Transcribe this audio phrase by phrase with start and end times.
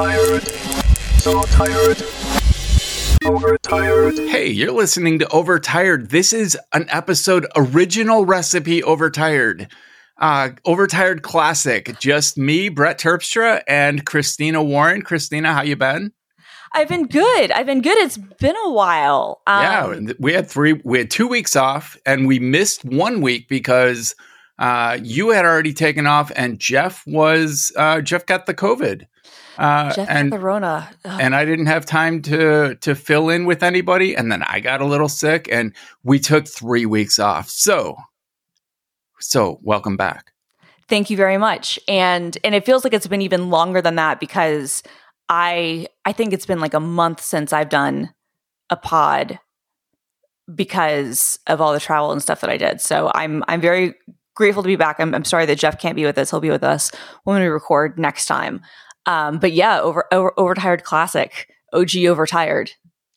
[0.00, 0.48] tired,
[1.18, 2.02] so tired,
[3.22, 4.18] overtired.
[4.30, 6.08] Hey, you're listening to Overtired.
[6.08, 9.68] This is an episode original recipe Overtired.
[10.16, 11.98] Uh, Overtired classic.
[11.98, 15.02] Just me, Brett Terpstra, and Christina Warren.
[15.02, 16.12] Christina, how you been?
[16.72, 17.50] I've been good.
[17.50, 17.98] I've been good.
[17.98, 19.42] It's been a while.
[19.46, 20.80] Um, yeah, we had three.
[20.82, 24.14] We had two weeks off, and we missed one week because
[24.58, 29.04] uh, you had already taken off, and Jeff was uh, Jeff got the COVID.
[29.60, 33.44] Uh, Jeff and, got the Rona, and I didn't have time to to fill in
[33.44, 37.50] with anybody, and then I got a little sick, and we took three weeks off.
[37.50, 37.96] So,
[39.18, 40.32] so welcome back.
[40.88, 44.18] Thank you very much, and and it feels like it's been even longer than that
[44.18, 44.82] because
[45.28, 48.14] I I think it's been like a month since I've done
[48.70, 49.40] a pod
[50.54, 52.80] because of all the travel and stuff that I did.
[52.80, 53.94] So I'm I'm very
[54.34, 54.96] grateful to be back.
[55.00, 56.30] I'm, I'm sorry that Jeff can't be with us.
[56.30, 56.90] He'll be with us
[57.24, 58.62] when we record next time.
[59.06, 62.72] Um, but yeah, over, over overtired classic, OG overtired.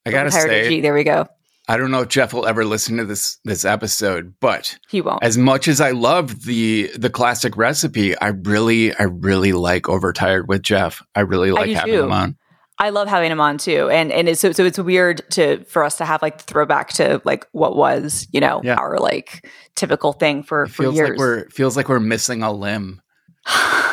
[0.06, 1.28] I gotta overtired say, OG, there we go.
[1.68, 5.24] I don't know if Jeff will ever listen to this this episode, but he won't.
[5.24, 10.50] As much as I love the the classic recipe, I really I really like overtired
[10.50, 11.02] with Jeff.
[11.16, 12.04] I really like I having too.
[12.04, 12.38] him on.
[12.80, 15.86] I love having him on too, and and it's, so so it's weird to for
[15.86, 18.76] us to have like the throwback to like what was you know yeah.
[18.76, 21.10] our like typical thing for it for feels years.
[21.12, 23.02] Like we're feels like we're missing a limb.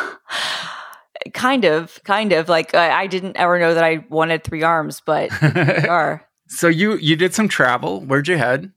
[1.32, 5.02] kind of, kind of like I, I, didn't ever know that I wanted three arms,
[5.04, 5.30] but
[5.88, 6.26] are.
[6.48, 8.00] So you you did some travel.
[8.00, 8.72] Where'd you head?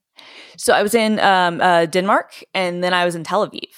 [0.58, 3.70] So I was in um, uh, Denmark, and then I was in Tel Aviv.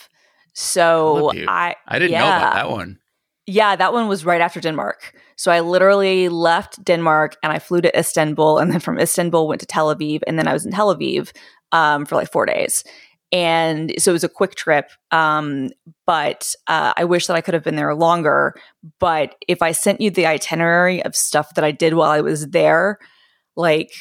[0.54, 1.46] So Tel Aviv.
[1.48, 2.20] I I didn't yeah.
[2.20, 3.00] know about that one.
[3.48, 5.14] Yeah, that one was right after Denmark.
[5.38, 9.62] So I literally left Denmark and I flew to Istanbul, and then from Istanbul went
[9.62, 11.32] to Tel Aviv, and then I was in Tel Aviv
[11.72, 12.84] um, for like four days.
[13.36, 15.72] And so it was a quick trip, um,
[16.06, 18.56] but uh, I wish that I could have been there longer.
[18.98, 22.48] But if I sent you the itinerary of stuff that I did while I was
[22.48, 22.98] there,
[23.58, 23.92] like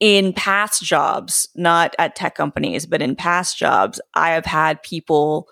[0.00, 5.46] in past jobs, not at tech companies, but in past jobs, I have had people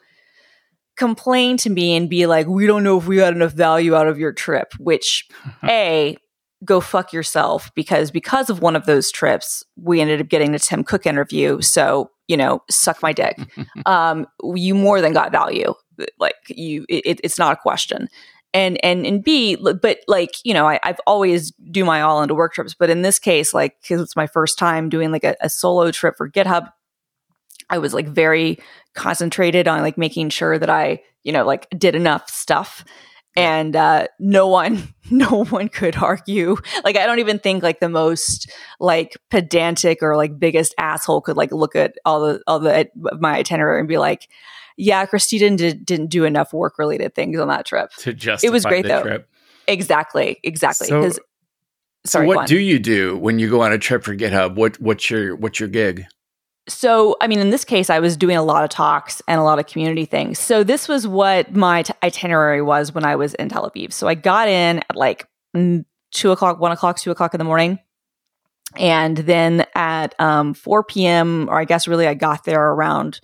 [0.96, 4.08] complain to me and be like, we don't know if we got enough value out
[4.08, 5.28] of your trip, which
[5.64, 6.16] A,
[6.64, 10.58] go fuck yourself because because of one of those trips, we ended up getting the
[10.58, 11.60] Tim Cook interview.
[11.60, 13.38] So, you know, suck my dick.
[13.86, 15.74] um, you more than got value.
[16.18, 18.08] Like you, it, it's not a question
[18.54, 22.34] and and and B, but like you know, I, have always do my all into
[22.34, 25.36] work trips, but in this case, like because it's my first time doing like a,
[25.40, 26.68] a, solo trip for GitHub,
[27.70, 28.58] I was like very
[28.94, 32.84] concentrated on like making sure that I you know like did enough stuff,
[33.36, 36.56] and uh, no one no one could argue.
[36.84, 38.50] Like I don't even think like the most
[38.80, 42.88] like pedantic or like biggest asshole could like look at all the all the
[43.18, 44.28] my itinerary and be like
[44.76, 47.90] yeah, Christina didn't didn't do enough work related things on that trip.
[47.98, 49.02] To justify it was great though.
[49.02, 49.28] Trip.
[49.68, 50.88] Exactly, exactly.
[50.88, 51.10] So,
[52.04, 54.56] so what do you do when you go on a trip for GitHub?
[54.56, 56.04] What what's your what's your gig?
[56.68, 59.42] So, I mean, in this case, I was doing a lot of talks and a
[59.42, 60.38] lot of community things.
[60.38, 63.92] So, this was what my t- itinerary was when I was in Tel Aviv.
[63.92, 67.80] So, I got in at like two o'clock, one o'clock, two o'clock in the morning.
[68.76, 73.20] And then at um, 4 p.m., or I guess really I got there around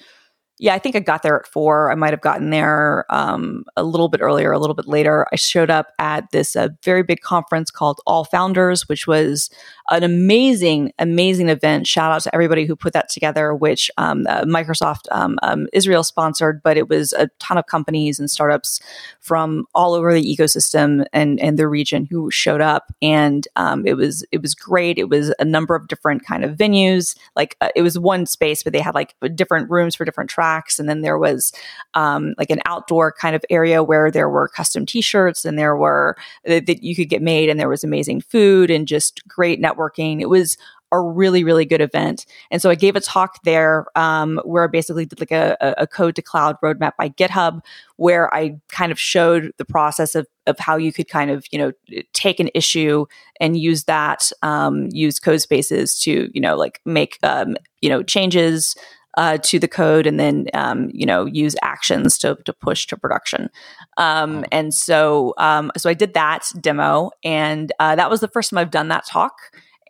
[0.61, 1.93] yeah, I think I got there at four.
[1.93, 5.25] I might have gotten there um, a little bit earlier, a little bit later.
[5.33, 9.51] I showed up at this uh, very big conference called All Founders, which was
[9.91, 11.87] an amazing, amazing event.
[11.87, 16.03] Shout out to everybody who put that together, which um, uh, Microsoft um, um Israel
[16.03, 18.81] sponsored, but it was a ton of companies and startups
[19.21, 22.93] from all over the ecosystem and, and the region who showed up.
[23.01, 24.99] And um, it was it was great.
[24.99, 27.17] It was a number of different kind of venues.
[27.37, 30.48] Like uh, it was one space, but they had like different rooms for different tracks
[30.79, 31.53] And then there was
[31.95, 36.17] um, like an outdoor kind of area where there were custom t-shirts and there were
[36.49, 40.21] uh, that you could get made and there was amazing food and just great networking.
[40.21, 40.57] It was
[40.91, 44.67] a really really good event and so i gave a talk there um, where i
[44.67, 47.61] basically did like a, a, code to cloud roadmap by github
[47.97, 51.59] where i kind of showed the process of, of how you could kind of you
[51.59, 51.73] know
[52.15, 53.05] take an issue
[53.41, 58.75] and use that um, use Codespaces to you know like make um, you know changes
[59.17, 62.97] uh, to the code and then um, you know use actions to, to push to
[62.97, 63.51] production.
[63.97, 68.51] Um, and so um, so i did that demo and uh, that was the first
[68.51, 69.35] time i've done that talk.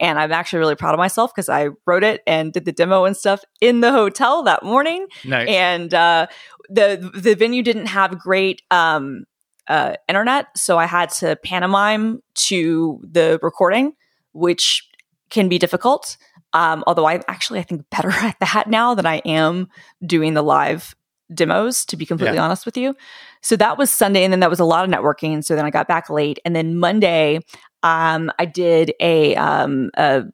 [0.01, 3.05] And i'm actually really proud of myself because i wrote it and did the demo
[3.05, 5.09] and stuff in the hotel that morning.
[5.25, 5.49] Nice.
[5.49, 6.27] and uh,
[6.69, 9.25] the the venue didn't have great um,
[9.67, 13.93] uh, internet so i had to pantomime to the recording
[14.33, 14.89] which
[15.31, 16.17] can be difficult
[16.53, 19.69] um, although I'm actually, I think, better at that now than I am
[20.05, 20.95] doing the live
[21.35, 22.45] demos, to be completely Yeah.
[22.45, 22.97] honest with you.
[23.43, 25.45] So that was Sunday, and then that was a lot of networking.
[25.45, 27.41] So then I got back late, and then Monday,
[27.83, 30.25] um, I did a um, a,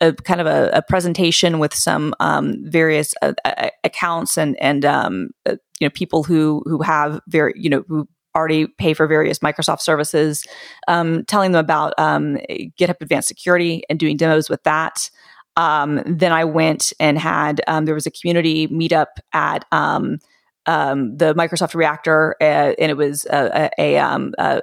[0.00, 4.84] a kind of a, a presentation with some um, various uh, uh, accounts and and
[4.84, 9.06] um, uh, you know people who who have very you know who already pay for
[9.08, 10.44] various Microsoft services,
[10.86, 12.36] um, telling them about um,
[12.78, 15.10] GitHub Advanced Security and doing demos with that.
[15.58, 20.20] Um, then I went and had um, there was a community meetup at um,
[20.66, 24.62] um, the Microsoft Reactor, uh, and it was a, a, um, a,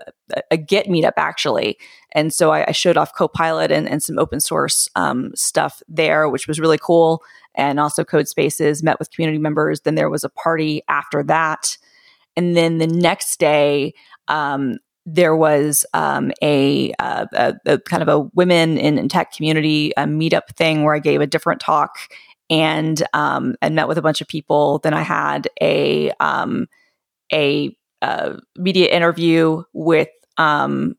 [0.51, 1.77] a Git meetup actually.
[2.13, 6.29] And so I, I showed off Copilot and, and some open source um, stuff there,
[6.29, 7.21] which was really cool.
[7.55, 9.81] And also Codespaces, met with community members.
[9.81, 11.77] Then there was a party after that.
[12.37, 13.93] And then the next day,
[15.05, 19.93] there was um, a, uh, a, a kind of a women in, in tech community
[19.97, 21.97] meetup thing where I gave a different talk
[22.49, 24.79] and um, and met with a bunch of people.
[24.79, 26.67] Then I had a um,
[27.31, 30.95] a uh, media interview with um,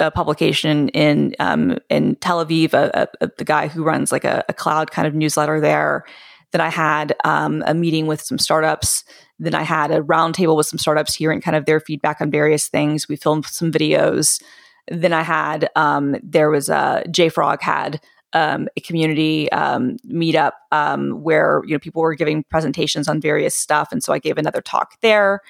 [0.00, 4.44] a publication in um, in Tel Aviv, a, a, the guy who runs like a,
[4.48, 6.04] a, cloud kind of newsletter there.
[6.50, 9.04] Then I had um, a meeting with some startups.
[9.42, 12.68] Then I had a roundtable with some startups hearing kind of their feedback on various
[12.68, 13.08] things.
[13.08, 14.40] We filmed some videos.
[14.88, 18.00] Then I had um, there was a JFrog had
[18.34, 23.56] um, a community um, meetup um, where you know people were giving presentations on various
[23.56, 25.40] stuff, and so I gave another talk there.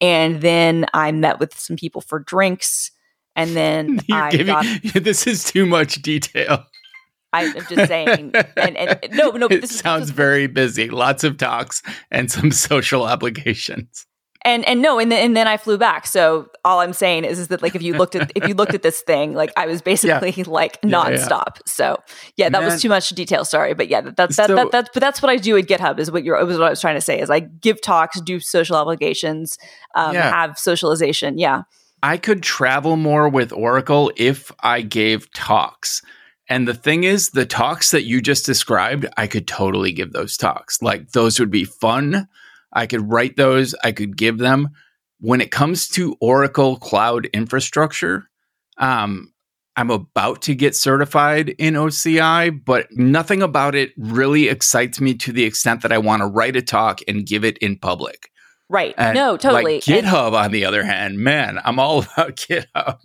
[0.00, 2.92] And then I met with some people for drinks,
[3.34, 4.66] and then You're I giving, got.
[4.94, 6.64] this is too much detail.
[7.32, 10.90] I'm just saying, and, and no, no, but this is- sounds is very busy.
[10.90, 14.06] Lots of talks and some social obligations.
[14.44, 16.06] and and no, and then and then I flew back.
[16.06, 18.74] So all I'm saying is, is that like if you looked at if you looked
[18.74, 21.16] at this thing, like I was basically like Yeah, yeah.
[21.16, 21.58] nonstop.
[21.66, 21.96] So
[22.36, 22.64] yeah, that Man.
[22.70, 23.44] was too much detail.
[23.44, 25.66] Sorry, but yeah, that that, that, So- that that's but that's what I do at
[25.66, 28.20] GitHub is what you're was what I was trying to say is I give talks,
[28.20, 29.56] do social obligations,
[29.94, 30.28] um, Yeah.
[30.30, 31.38] have socialization.
[31.38, 31.62] Yeah,
[32.02, 36.02] I could travel more with Oracle if I gave talks.
[36.48, 40.36] And the thing is, the talks that you just described, I could totally give those
[40.36, 40.82] talks.
[40.82, 42.28] Like those would be fun.
[42.72, 44.70] I could write those, I could give them.
[45.20, 48.28] When it comes to Oracle cloud infrastructure,
[48.78, 49.32] um,
[49.76, 55.32] I'm about to get certified in OCI, but nothing about it really excites me to
[55.32, 58.28] the extent that I want to write a talk and give it in public.
[58.68, 58.94] right.
[58.98, 59.76] And no, totally.
[59.76, 62.98] Like And- GitHub, on the other hand, man, I'm all about GitHub.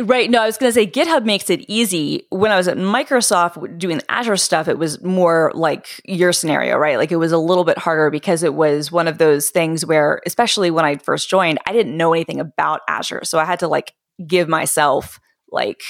[0.00, 0.28] Right.
[0.28, 2.26] No, I was going to say GitHub makes it easy.
[2.30, 6.98] When I was at Microsoft doing Azure stuff, it was more like your scenario, right?
[6.98, 10.20] Like it was a little bit harder because it was one of those things where,
[10.26, 13.20] especially when I first joined, I didn't know anything about Azure.
[13.22, 13.92] So I had to like
[14.26, 15.20] give myself,
[15.52, 15.82] like,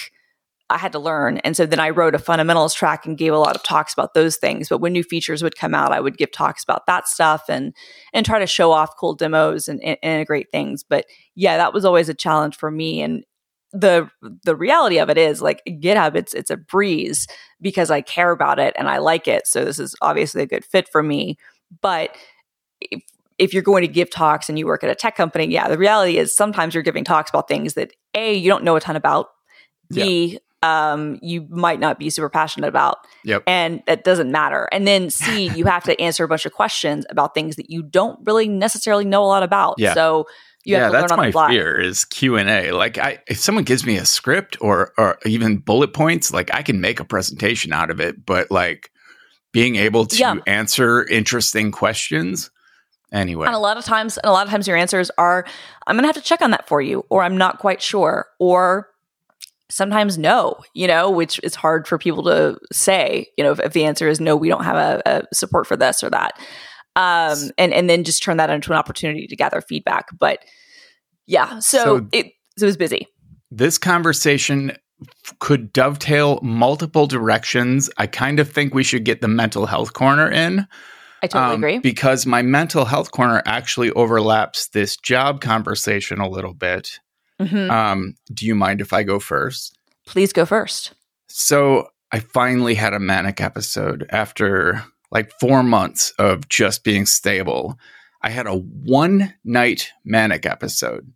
[0.69, 1.39] I had to learn.
[1.39, 4.13] And so then I wrote a fundamentals track and gave a lot of talks about
[4.13, 4.69] those things.
[4.69, 7.75] But when new features would come out, I would give talks about that stuff and
[8.13, 10.83] and try to show off cool demos and, and integrate things.
[10.83, 13.03] But yeah, that was always a challenge for me.
[13.03, 13.25] And
[13.75, 14.09] the
[14.45, 17.27] the reality of it is like GitHub it's it's a breeze
[17.61, 19.47] because I care about it and I like it.
[19.47, 21.37] So this is obviously a good fit for me.
[21.83, 22.17] But
[22.81, 23.03] if
[23.37, 25.77] if you're going to give talks and you work at a tech company, yeah, the
[25.77, 28.95] reality is sometimes you're giving talks about things that A, you don't know a ton
[28.95, 29.31] about,
[29.93, 32.99] B, um, you might not be super passionate about.
[33.25, 33.43] Yep.
[33.47, 34.69] And that doesn't matter.
[34.73, 37.83] And then C, you have to answer a bunch of questions about things that you
[37.83, 39.75] don't really necessarily know a lot about.
[39.79, 39.95] Yeah.
[39.95, 40.27] So
[40.65, 42.73] you yeah, that's my fear is Q and A.
[42.73, 46.63] Like, I if someone gives me a script or or even bullet points, like I
[46.63, 48.25] can make a presentation out of it.
[48.25, 48.91] But like
[49.53, 50.35] being able to Yeah.
[50.47, 52.51] answer interesting questions,
[53.13, 53.47] anyway.
[53.47, 55.47] And a lot of times, and a lot of times your answers are,
[55.87, 58.27] I'm going to have to check on that for you, or I'm not quite sure,
[58.41, 58.89] or
[59.71, 63.73] sometimes no, you know, which is hard for people to say, you know, if, if
[63.73, 66.39] the answer is no, we don't have a, a support for this or that.
[66.97, 70.07] Um, and, and then just turn that into an opportunity to gather feedback.
[70.19, 70.39] But
[71.27, 72.27] yeah, so, So- it,
[72.59, 73.07] so it was busy.
[73.51, 74.77] this conversation
[75.41, 77.91] could dovetail multiple directions.
[77.99, 80.67] I kind of think we should get the mental health corner in.
[81.23, 81.79] I totally um, agree.
[81.79, 87.01] Because my mental health corner actually overlaps this job conversation a little bit.
[87.41, 87.71] Mhm.
[87.71, 89.77] Um, do you mind if I go first?
[90.07, 90.93] Please go first.
[91.29, 94.85] So I finally had a manic episode after
[95.15, 97.79] like four months of just being stable.
[98.23, 101.11] I had a one night manic episode.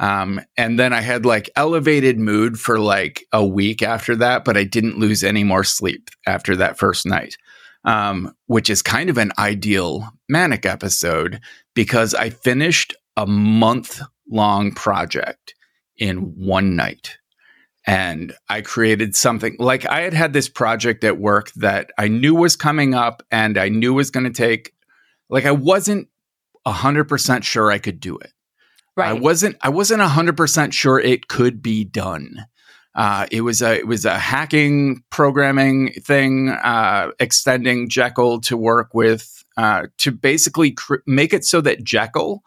[0.00, 4.56] Um, and then I had like elevated mood for like a week after that, but
[4.56, 7.36] I didn't lose any more sleep after that first night,
[7.84, 11.40] um, which is kind of an ideal manic episode
[11.74, 15.54] because I finished a month long project
[15.98, 17.18] in one night
[17.86, 22.34] and I created something like I had had this project at work that I knew
[22.34, 24.72] was coming up and I knew was going to take
[25.28, 26.08] like I wasn't
[26.66, 28.32] 100% sure I could do it.
[28.96, 29.08] Right.
[29.08, 32.46] I wasn't I wasn't 100% sure it could be done.
[32.94, 38.92] Uh, it was a it was a hacking programming thing, uh, extending Jekyll to work
[38.92, 42.44] with uh, to basically cr- make it so that Jekyll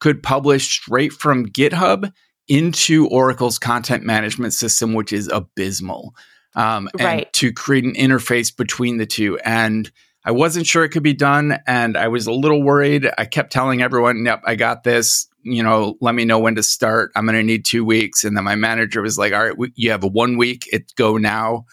[0.00, 2.10] could publish straight from GitHub
[2.48, 6.14] into Oracle's content management system, which is abysmal.
[6.54, 7.32] Um, and Right.
[7.34, 9.38] to create an interface between the two.
[9.38, 9.90] And
[10.24, 13.10] I wasn't sure it could be done, and I was a little worried.
[13.18, 16.62] I kept telling everyone, "Yep, I got this." You know, let me know when to
[16.62, 17.10] start.
[17.16, 18.22] I'm going to need two weeks.
[18.22, 20.68] And then my manager was like, "All right, we, you have a one week.
[20.72, 21.64] It go now."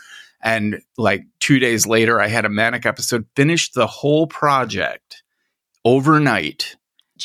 [0.41, 3.25] And like two days later, I had a manic episode.
[3.35, 5.21] Finished the whole project
[5.85, 6.75] overnight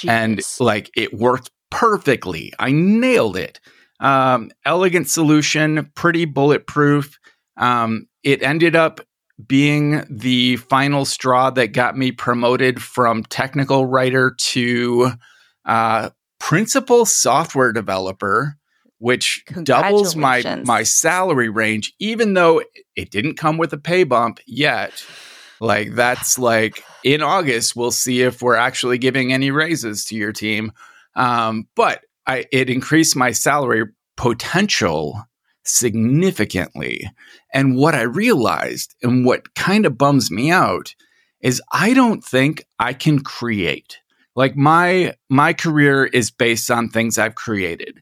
[0.08, 2.52] and like it worked perfectly.
[2.58, 3.58] I nailed it.
[3.98, 7.18] Um, elegant solution, pretty bulletproof.
[7.56, 9.00] Um, it ended up
[9.44, 15.10] being the final straw that got me promoted from technical writer to
[15.64, 18.56] uh, principal software developer,
[18.98, 22.62] which doubles my my salary range, even though
[22.94, 25.04] it didn't come with a pay bump yet.
[25.60, 30.32] Like that's like in August, we'll see if we're actually giving any raises to your
[30.32, 30.70] team.
[31.16, 33.84] Um, but I, it increased my salary
[34.16, 35.22] potential
[35.64, 37.10] significantly.
[37.52, 40.94] And what I realized and what kind of bums me out
[41.40, 43.98] is I don't think I can create.
[44.36, 48.00] Like my my career is based on things I've created.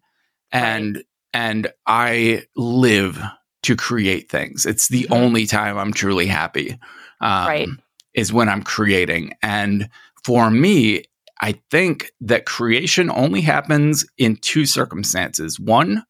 [0.50, 1.04] And
[1.35, 3.21] and I live
[3.62, 4.66] to create things.
[4.66, 5.16] It's the Mhm.
[5.16, 6.78] only time I'm truly happy.
[7.21, 7.69] Um, Right.
[8.14, 9.33] Is when I'm creating.
[9.42, 9.88] And
[10.25, 11.04] for me,
[11.42, 15.61] I think that creation only happens in two circumstances.
[15.61, 16.04] One,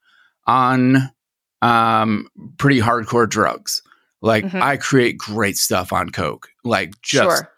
[0.46, 1.10] on
[1.62, 3.82] um, pretty hardcore drugs.
[4.20, 4.60] Like Mhm.
[4.62, 6.48] I create great stuff on coke.
[6.64, 7.52] Like just sure.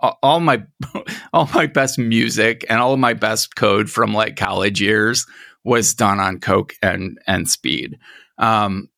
[0.00, 0.62] all, all my
[1.32, 5.26] all my best music and all of my best code from like college years
[5.64, 7.98] was done on coke and and speed.
[8.38, 8.88] Um,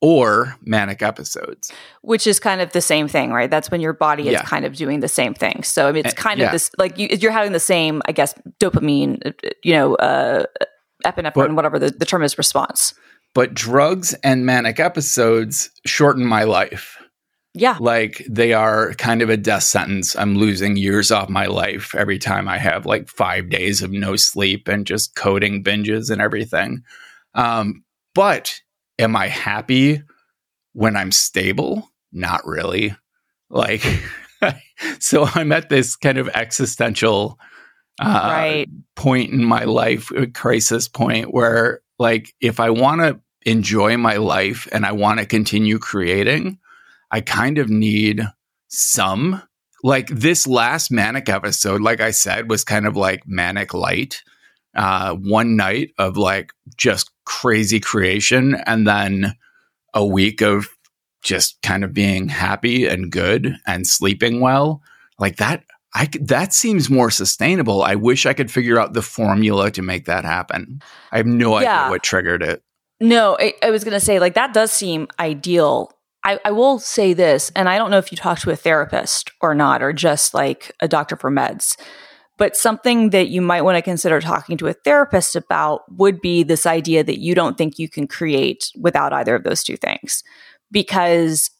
[0.00, 1.72] or manic episodes.
[2.02, 3.50] Which is kind of the same thing, right?
[3.50, 4.42] That's when your body is Yeah.
[4.42, 5.62] kind of doing the same thing.
[5.62, 6.46] So I mean, it's Uh, kind yeah.
[6.46, 10.44] of this like you, you're having the same, I guess, dopamine, uh, you know, uh,
[11.06, 12.94] epinephrine, But- whatever the, the term is, response.
[13.34, 16.96] But drugs and manic episodes shorten my life.
[17.52, 20.14] Yeah, like they are kind of a death sentence.
[20.14, 24.14] I'm losing years off my life every time I have like five days of no
[24.14, 26.82] sleep and just coding binges and everything.
[27.34, 27.82] Um,
[28.14, 28.60] but
[29.00, 30.02] am I happy
[30.72, 31.90] when I'm stable?
[32.12, 32.94] Not really.
[33.48, 33.82] Like,
[35.00, 37.38] so I'm at this kind of existential
[38.00, 38.68] uh, right.
[38.94, 44.16] point in my life, a crisis point where, like, if I want to enjoy my
[44.16, 46.58] life and I want to continue creating,
[47.10, 48.22] I kind of need
[48.68, 49.42] some.
[49.82, 54.22] Like this last manic episode, like I said, was kind of like manic light.
[54.74, 59.34] Uh, one night of like just crazy creation, and then
[59.94, 60.68] a week of
[61.22, 64.80] just kind of being happy and good and sleeping well.
[65.18, 67.82] Like that, i that seems more sustainable.
[67.82, 70.80] I wish I could figure out the formula to make that happen.
[71.10, 71.80] I have no Yeah.
[71.82, 72.62] idea what triggered it.
[73.00, 75.90] No, I, I was going to say, like, that does seem ideal.
[76.22, 79.30] I, I will say this, and I don't know if you talk to a therapist
[79.40, 81.76] or not, or just like a doctor for meds,
[82.40, 86.42] but something that you might want to consider talking to a therapist about would be
[86.42, 90.24] this idea that you don't think you can create without either of those two things.
[90.72, 91.50] Because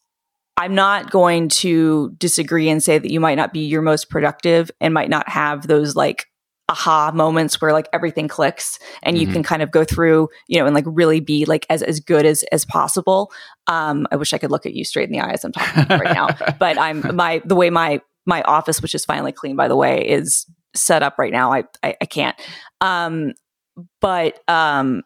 [0.56, 4.70] I'm not going to disagree and say that you might not be your most productive
[4.80, 6.24] and might not have those like
[6.70, 9.32] aha moments where like everything clicks and you Mhm.
[9.34, 12.24] can kind of go through, you know, and like really be like as as good
[12.24, 13.30] as as possible.
[13.66, 15.84] Um, I wish I could look at you straight in the eye as I'm talking
[15.98, 19.68] right now, but I'm my the way my my office, which is finally clean by
[19.68, 21.52] the way, is set up right now.
[21.52, 22.36] I I, I can't.
[22.80, 23.34] Um,
[24.00, 25.02] but um,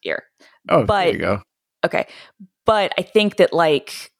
[0.00, 0.24] here,
[0.68, 1.42] Oh, there you go.
[1.84, 2.06] okay,
[2.66, 4.10] but I think that like.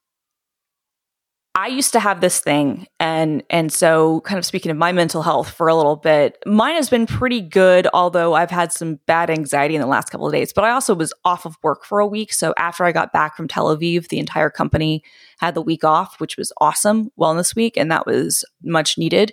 [1.55, 5.21] I used to have this thing and and so kind of speaking of my mental
[5.21, 9.29] health for a little bit, mine has been pretty good although I've had some bad
[9.29, 11.99] anxiety in the last couple of days, but I also was off of work for
[11.99, 15.03] a week, so after I got back from Tel Aviv, the entire company
[15.37, 19.31] had the week off, which was awesome, wellness week and that was much needed.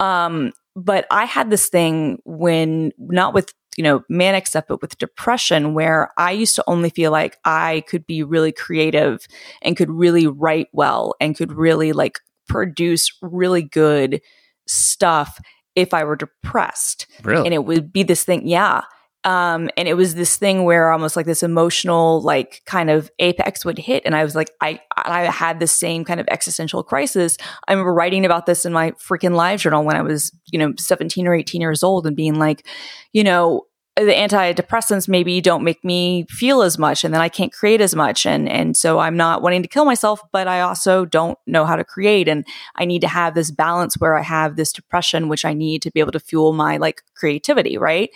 [0.00, 4.98] Um but I had this thing when not with you know manic stuff but with
[4.98, 9.26] depression where I used to only feel like I could be really creative
[9.62, 14.20] and could really write well and could really like produce really good
[14.66, 15.38] stuff
[15.74, 17.06] if I were depressed.
[17.22, 17.46] Really?
[17.46, 18.82] And it would be this thing, yeah.
[19.24, 23.64] Um, and it was this thing where almost like this emotional, like kind of apex
[23.64, 24.02] would hit.
[24.04, 27.38] And I was like, I, I had the same kind of existential crisis.
[27.66, 31.26] I remember writing about this in my freaking LiveJournal when I was, you know, 17
[31.26, 32.66] or 18 years old and being like,
[33.12, 33.66] you know,
[33.96, 37.94] the antidepressants maybe don't make me feel as much and then I can't create as
[37.94, 41.64] much and and so I'm not wanting to kill myself but I also don't know
[41.64, 45.28] how to create and I need to have this balance where I have this depression
[45.28, 48.10] which I need to be able to fuel my like creativity right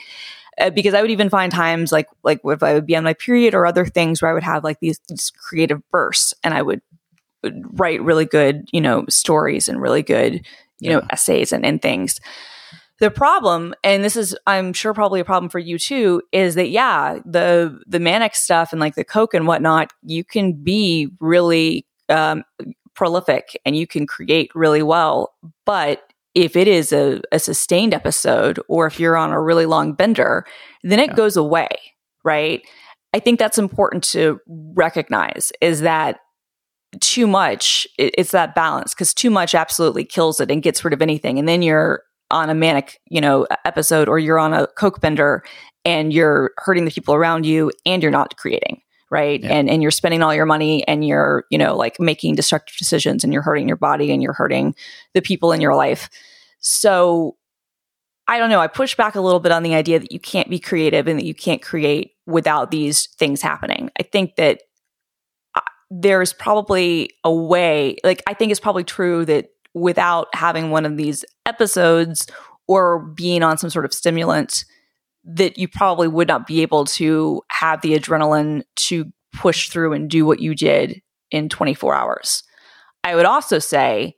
[0.60, 3.14] uh, because I would even find times like like if I would be on my
[3.14, 6.62] period or other things where I would have like these, these creative bursts and I
[6.62, 6.80] would,
[7.42, 10.34] would write really good you know stories and really good
[10.80, 10.96] you yeah.
[10.96, 12.20] know essays and, and things
[12.98, 16.70] the problem, and this is, I'm sure, probably a problem for you too, is that
[16.70, 21.86] yeah, the the manic stuff and like the coke and whatnot, you can be really
[22.08, 22.42] um,
[22.94, 25.32] prolific and you can create really well,
[25.64, 26.07] but
[26.44, 30.46] if it is a, a sustained episode or if you're on a really long bender,
[30.84, 31.16] then it yeah.
[31.16, 31.68] goes away,
[32.24, 32.62] right?
[33.12, 34.38] I think that's important to
[34.74, 36.20] recognize is that
[37.00, 41.02] too much it's that balance because too much absolutely kills it and gets rid of
[41.02, 45.00] anything and then you're on a manic, you know, episode or you're on a coke
[45.00, 45.42] bender
[45.84, 49.42] and you're hurting the people around you and you're not creating, right?
[49.42, 49.52] Yeah.
[49.52, 53.24] And and you're spending all your money and you're, you know, like making destructive decisions
[53.24, 54.74] and you're hurting your body and you're hurting
[55.14, 56.08] the people in your life.
[56.60, 57.36] So
[58.26, 60.50] I don't know, I push back a little bit on the idea that you can't
[60.50, 63.90] be creative and that you can't create without these things happening.
[63.98, 64.60] I think that
[65.54, 70.84] uh, there's probably a way, like I think it's probably true that without having one
[70.84, 72.26] of these episodes
[72.66, 74.66] or being on some sort of stimulant
[75.24, 80.08] that you probably would not be able to have the adrenaline to push through and
[80.08, 82.42] do what you did in 24 hours.
[83.04, 84.16] I would also say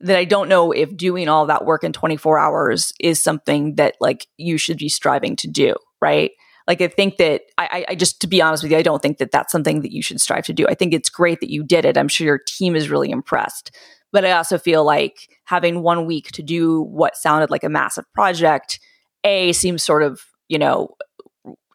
[0.00, 3.96] that I don't know if doing all that work in 24 hours is something that
[4.00, 6.32] like you should be striving to do, right?
[6.66, 9.18] Like I think that I, I just to be honest with you, I don't think
[9.18, 10.66] that that's something that you should strive to do.
[10.68, 11.96] I think it's great that you did it.
[11.96, 13.76] I'm sure your team is really impressed.
[14.12, 18.04] But I also feel like having one week to do what sounded like a massive
[18.12, 18.78] project,
[19.24, 20.20] A, seems sort of,
[20.52, 20.94] you know,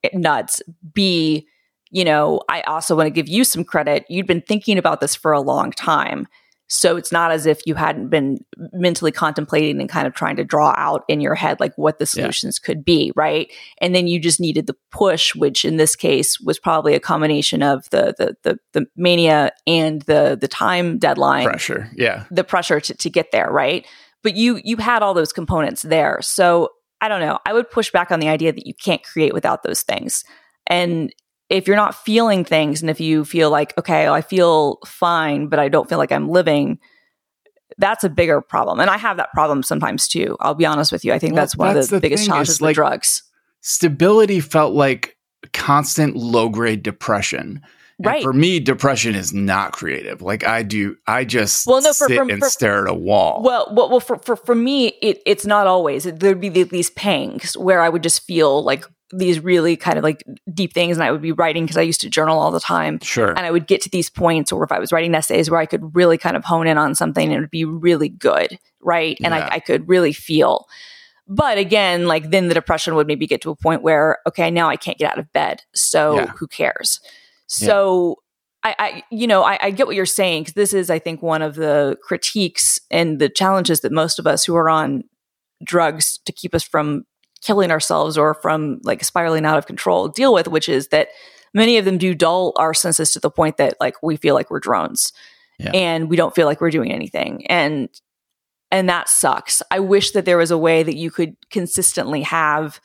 [0.03, 0.61] eh, nuts.
[0.93, 1.47] B,
[1.89, 4.05] you know, I also want to give you some credit.
[4.07, 6.27] You'd been thinking about this for a long time.
[6.69, 8.39] So it's not as if you hadn't been
[8.73, 12.05] mentally contemplating and kind of trying to draw out in your head like what the
[12.05, 12.65] solutions yeah.
[12.65, 13.49] could be, right?
[13.79, 17.63] And then you just needed the push, which in this case was probably a combination
[17.63, 22.81] of the the the, the mania and the the time deadline pressure, yeah, the pressure
[22.81, 23.87] to, to get there, right?
[24.21, 27.39] But you you had all those components there, so I don't know.
[27.45, 30.23] I would push back on the idea that you can't create without those things.
[30.65, 31.13] And
[31.49, 35.59] if you're not feeling things and if you feel like, okay, I feel fine, but
[35.59, 36.79] I don't feel like I'm living,
[37.77, 38.79] that's a bigger problem.
[38.79, 40.35] And I have that problem sometimes too.
[40.39, 41.13] I'll be honest with you.
[41.13, 43.23] I think well, that's one that's of the, the biggest challenges with drugs.
[43.61, 45.17] Stability felt like
[45.53, 47.61] constant low grade depression.
[47.97, 48.23] And right.
[48.23, 50.21] For me, depression is not creative.
[50.21, 52.93] Like I do, I just well, no, for, sit for, and for, stare at a
[52.93, 53.41] wall.
[53.43, 56.03] Well, well, well for, for, for me, it, it's not always.
[56.03, 60.23] There'd be these pangs where I would just feel like these really kind of like
[60.53, 62.99] deep things and I would be writing because I used to journal all the time.
[62.99, 63.29] Sure.
[63.29, 65.65] And I would get to these points or if I was writing essays where I
[65.65, 68.59] could really kind of hone in on something and it would be really good.
[68.81, 69.17] Right.
[69.23, 69.47] And yeah.
[69.49, 70.67] I, I could really feel.
[71.27, 74.69] But again, like then the depression would maybe get to a point where, okay, now
[74.69, 75.63] I can't get out of bed.
[75.73, 76.27] So yeah.
[76.37, 76.99] who cares?
[77.47, 78.17] So
[78.63, 78.71] yeah.
[78.71, 81.21] I, I, you know, I, I get what you're saying because this is, I think,
[81.21, 85.03] one of the critiques and the challenges that most of us who are on
[85.63, 87.05] drugs to keep us from
[87.41, 91.09] killing ourselves or from like spiraling out of control deal with, which is that
[91.53, 94.49] many of them do dull our senses to the point that like we feel like
[94.49, 95.13] we're drones
[95.59, 95.71] yeah.
[95.73, 97.45] and we don't feel like we're doing anything.
[97.47, 97.89] And
[98.69, 99.61] and that sucks.
[99.71, 102.81] I wish that there was a way that you could consistently have,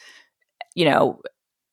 [0.76, 1.20] you know,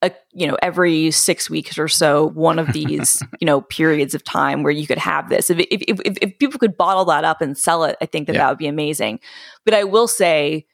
[0.02, 4.24] a, you know, every six weeks or so, one of these, you know, periods of
[4.24, 5.50] time where you could have this.
[5.50, 8.34] If, if, if, if people could bottle that up and sell it, I think that
[8.34, 8.40] yeah.
[8.40, 9.20] that would be amazing.
[9.64, 10.66] But I will say,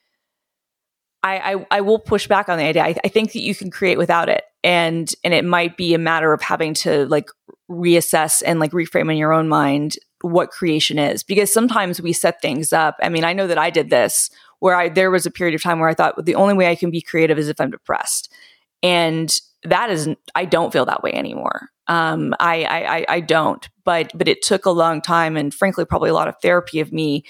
[1.22, 2.84] I, I, I will push back on the idea.
[2.84, 5.98] I, I think that you can create without it, and and it might be a
[5.98, 7.30] matter of having to like
[7.68, 12.40] reassess and like reframe in your own mind what creation is because sometimes we set
[12.40, 12.96] things up.
[13.02, 15.62] I mean, I know that I did this where I there was a period of
[15.62, 17.70] time where I thought well, the only way I can be creative is if I'm
[17.70, 18.32] depressed,
[18.82, 20.18] and that isn't.
[20.34, 21.68] I don't feel that way anymore.
[21.88, 23.68] Um, I, I I don't.
[23.84, 26.92] But but it took a long time and frankly probably a lot of therapy of
[26.92, 27.24] me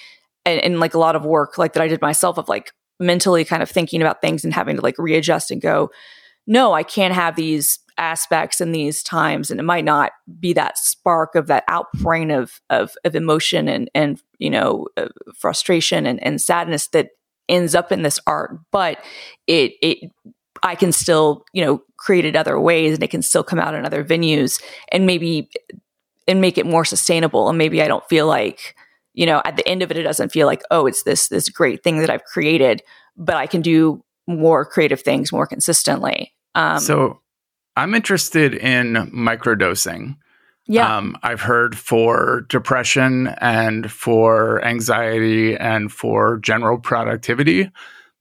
[0.45, 3.45] and, and like a lot of work like that I did myself of like mentally
[3.45, 5.91] kind of thinking about things and having to like readjust and go,
[6.47, 9.51] no, I can't have these aspects in these times.
[9.51, 13.91] And it might not be that spark of that outpouring of, of, of emotion and,
[13.95, 17.11] and, you know, uh, frustration and, and sadness that
[17.49, 18.99] ends up in this art, but
[19.47, 20.11] it, it,
[20.67, 23.75] I can still, you know, create it other ways and it can still come out
[23.75, 25.49] in other venues and maybe
[26.29, 27.49] and make it more sustainable.
[27.49, 28.75] And maybe I don't feel like,
[29.15, 31.49] you know, at the end of it, it doesn't feel like, oh, it's this this
[31.49, 32.83] great thing that I've created,
[33.17, 36.33] but I can do more creative things more consistently.
[36.55, 37.21] Um, so
[37.77, 40.17] I'm interested in microdosing.
[40.67, 40.97] Yeah.
[40.97, 47.71] Um, I've heard for depression and for anxiety and for general productivity,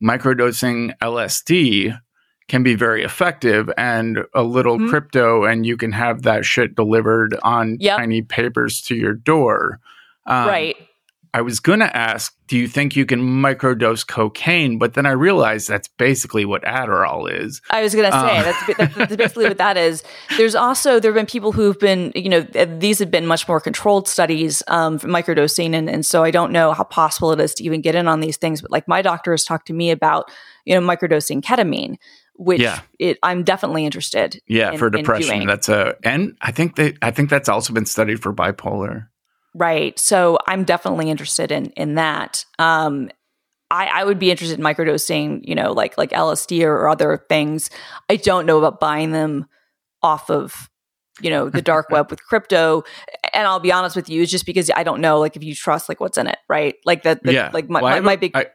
[0.03, 1.99] microdosing LSD
[2.47, 4.89] can be very effective and a little mm-hmm.
[4.89, 7.97] crypto and you can have that shit delivered on yep.
[7.97, 9.79] tiny papers to your door.
[10.27, 10.75] Um, right.
[11.35, 14.77] I was going to ask, do you think you can microdose cocaine?
[14.77, 17.61] But then I realized that's basically what Adderall is.
[17.71, 20.01] I was going to say, uh, that's, that's, that's, basically what that is.
[20.37, 23.59] There's also, there have been people who've been, you know, these have been much more
[23.59, 25.73] controlled studies um, for microdosing.
[25.73, 28.21] And, and so I don't know how possible it is to even get in on
[28.21, 28.61] these things.
[28.61, 30.31] But like my doctor has talked to me about,
[30.63, 31.97] you know, microdosing ketamine
[32.37, 32.81] which yeah.
[32.99, 34.41] it, I'm definitely interested.
[34.47, 37.85] Yeah, in, for depression, that's a, and I think they, I think that's also been
[37.85, 39.07] studied for bipolar.
[39.53, 39.97] Right.
[39.97, 42.45] So I'm definitely interested in in that.
[42.59, 43.09] Um,
[43.71, 47.25] I, I would be interested in microdosing, you know, like like LSD or, or other
[47.29, 47.69] things.
[48.09, 49.47] I don't know about buying them
[50.03, 50.69] off of
[51.21, 52.83] you know the dark web with crypto
[53.33, 55.55] and i'll be honest with you it's just because i don't know like if you
[55.55, 58.35] trust like what's in it right like that yeah like my, well, my, my, big
[58.35, 58.47] I,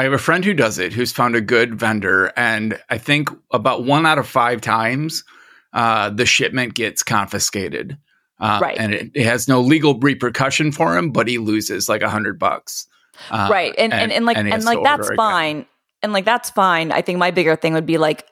[0.00, 3.28] I have a friend who does it who's found a good vendor and i think
[3.50, 5.24] about one out of five times
[5.72, 7.96] uh, the shipment gets confiscated
[8.40, 8.78] uh, right.
[8.78, 12.38] And it, it, has no legal repercussion for him, but he loses like a hundred
[12.38, 12.86] bucks.
[13.30, 13.74] Uh, right.
[13.76, 15.66] And, and, and, and like, and, and like, that's fine.
[16.02, 16.90] And like, that's fine.
[16.90, 18.26] I think my bigger thing would be like,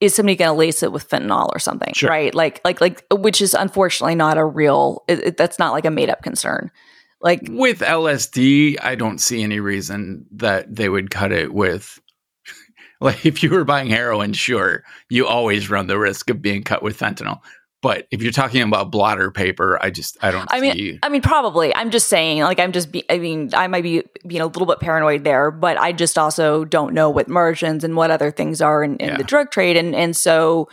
[0.00, 1.92] is somebody going to lace it with fentanyl or something?
[1.92, 2.08] Sure.
[2.08, 2.34] Right.
[2.34, 5.90] Like, like, like, which is unfortunately not a real, it, it, that's not like a
[5.90, 6.70] made up concern.
[7.20, 12.00] Like with LSD, I don't see any reason that they would cut it with
[13.00, 16.82] like if you were buying heroin, sure, you always run the risk of being cut
[16.82, 17.40] with fentanyl.
[17.80, 20.52] But if you're talking about blotter paper, I just I don't.
[20.52, 20.98] I mean, see.
[21.00, 21.72] I mean, probably.
[21.74, 22.90] I'm just saying, like, I'm just.
[22.90, 26.18] Be, I mean, I might be being a little bit paranoid there, but I just
[26.18, 29.16] also don't know what margins and what other things are in, in yeah.
[29.16, 30.68] the drug trade, and and so,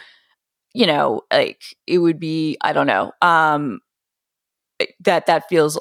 [0.73, 2.57] you know, like it would be.
[2.61, 3.11] I don't know.
[3.21, 3.81] Um,
[5.01, 5.79] that that feels.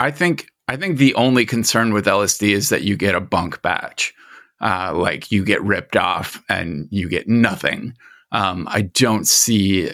[0.00, 3.60] I think I think the only concern with LSD is that you get a bunk
[3.60, 4.14] batch,
[4.60, 7.94] uh, like you get ripped off and you get nothing.
[8.32, 9.90] Um, I don't see,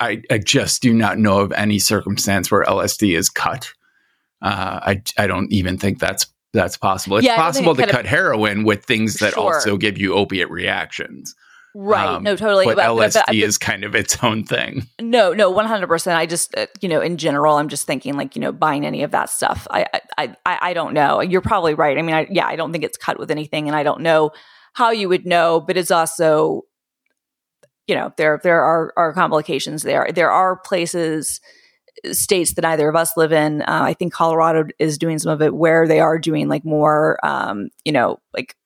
[0.00, 3.70] I, I just do not know of any circumstance where LSD is cut.
[4.40, 7.18] Uh, I, I don't even think that's that's possible.
[7.18, 9.54] It's yeah, possible to cut heroin with things that sure.
[9.54, 11.34] also give you opiate reactions.
[11.74, 12.06] Right.
[12.06, 12.66] Um, no, totally.
[12.66, 14.86] But, but LSD but, but, is kind of its own thing.
[15.00, 16.16] No, no, one hundred percent.
[16.18, 19.02] I just, uh, you know, in general, I'm just thinking like, you know, buying any
[19.02, 19.66] of that stuff.
[19.70, 21.20] I, I, I, I don't know.
[21.20, 21.98] You're probably right.
[21.98, 24.30] I mean, I, yeah, I don't think it's cut with anything, and I don't know
[24.72, 25.60] how you would know.
[25.60, 26.62] But it's also
[27.88, 30.08] you know there there are are complications there.
[30.14, 31.40] There are places
[32.12, 33.62] states that neither of us live in.
[33.62, 37.18] Uh, I think Colorado is doing some of it where they are doing like more,
[37.24, 38.63] um, you know, like uh,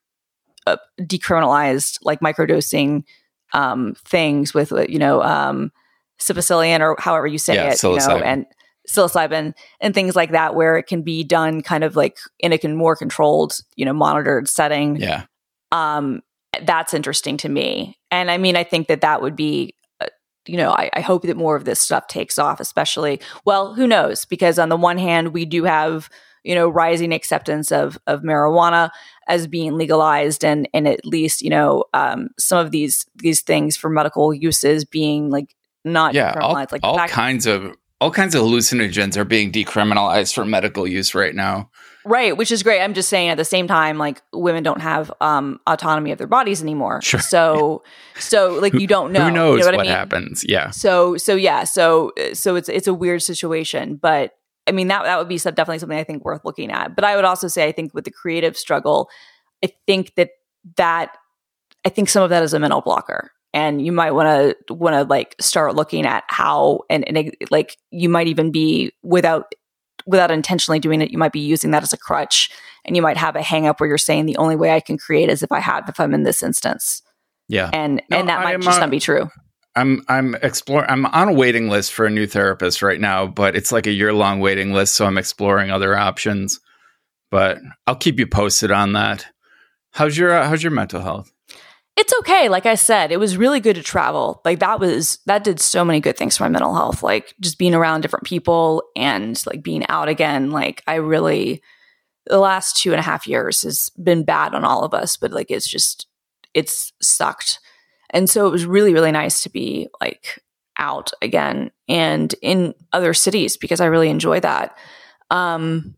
[1.00, 3.04] decriminalized like microdosing
[3.52, 5.72] um, things with you know um,
[6.20, 8.46] psilocybin or however you say yeah, it, you know, and
[8.88, 12.68] psilocybin and things like that, where it can be done kind of like in a
[12.68, 14.96] more controlled, you know, monitored setting.
[14.96, 15.24] Yeah.
[15.70, 16.22] Um,
[16.62, 17.98] that's interesting to me.
[18.10, 20.06] And I mean, I think that that would be, uh,
[20.46, 23.86] you know, I, I, hope that more of this stuff takes off, especially, well, who
[23.86, 24.24] knows?
[24.24, 26.08] Because on the one hand, we do have,
[26.42, 28.88] you know, rising acceptance of, of marijuana
[29.28, 33.76] as being legalized and, and at least, you know, um, some of these, these things
[33.76, 38.42] for medical uses being like not yeah, all, like all kinds of, all kinds of
[38.42, 41.70] hallucinogens are being decriminalized for medical use right now.
[42.04, 42.80] Right, which is great.
[42.80, 46.26] I'm just saying at the same time, like women don't have um, autonomy of their
[46.26, 47.02] bodies anymore.
[47.02, 47.20] Sure.
[47.20, 47.82] So,
[48.18, 49.24] so like you don't know.
[49.24, 49.98] Who knows you know what, what I mean?
[49.98, 50.44] happens?
[50.48, 50.70] Yeah.
[50.70, 54.37] So, so yeah, so so it's it's a weird situation, but
[54.68, 56.94] I mean that that would be some, definitely something I think worth looking at.
[56.94, 59.08] But I would also say I think with the creative struggle,
[59.64, 60.30] I think that
[60.76, 61.16] that
[61.84, 64.94] I think some of that is a mental blocker and you might want to want
[64.94, 69.52] to like start looking at how and, and like you might even be without
[70.06, 72.50] without intentionally doing it, you might be using that as a crutch
[72.84, 74.96] and you might have a hang up where you're saying the only way I can
[74.96, 77.02] create is if I have, if I'm in this instance.
[77.48, 77.70] Yeah.
[77.72, 79.28] And, no, and that might just not be true.
[79.78, 83.56] I'm I'm exploring I'm on a waiting list for a new therapist right now, but
[83.56, 86.60] it's like a year long waiting list, so I'm exploring other options.
[87.30, 89.26] But I'll keep you posted on that.
[89.92, 91.32] How's your uh, how's your mental health?
[91.98, 92.48] it's okay.
[92.48, 94.40] Like I said, it was really good to travel.
[94.44, 97.02] Like that was, that did so many good things for my mental health.
[97.02, 100.52] Like just being around different people and like being out again.
[100.52, 101.60] Like I really,
[102.26, 105.32] the last two and a half years has been bad on all of us, but
[105.32, 106.06] like it's just,
[106.54, 107.58] it's sucked.
[108.10, 110.42] And so it was really, really nice to be like
[110.78, 114.76] out again and in other cities because I really enjoy that.
[115.30, 115.96] Um,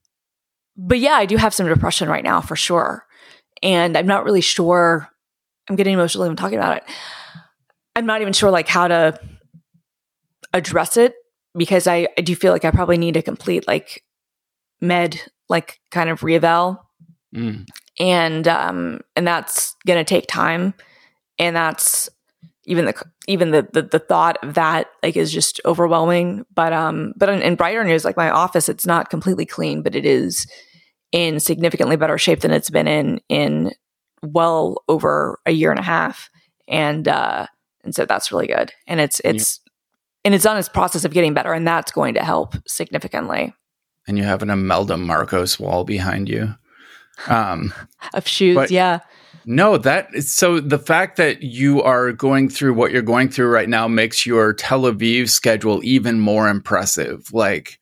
[0.77, 3.07] but yeah, I do have some depression right now for sure.
[3.63, 5.09] And I'm not really sure.
[5.69, 6.85] I'm getting emotional even talking about it.
[7.95, 9.21] I'm not even sure like how to
[10.53, 11.15] address it
[11.57, 14.03] because I, I do feel like I probably need a complete like
[14.81, 16.83] med like kind of reeval.
[17.35, 17.69] Mm.
[17.99, 20.75] And um and that's gonna take time.
[21.41, 22.09] And that's
[22.67, 22.95] even the
[23.27, 26.45] even the, the the thought of that like is just overwhelming.
[26.55, 29.97] But um but in, in brighter news, like my office, it's not completely clean, but
[29.97, 30.47] it is
[31.11, 33.73] in significantly better shape than it's been in in
[34.23, 36.29] well over a year and a half.
[36.69, 37.47] And uh
[37.83, 38.73] and so that's really good.
[38.87, 39.61] And it's it's
[40.25, 43.55] and it's on its process of getting better, and that's going to help significantly.
[44.07, 46.55] And you have an Imelda Marcos wall behind you.
[47.27, 47.73] Um,
[48.15, 49.01] of shoes, but- yeah.
[49.45, 53.69] No, that so the fact that you are going through what you're going through right
[53.69, 57.33] now makes your Tel Aviv schedule even more impressive.
[57.33, 57.79] Like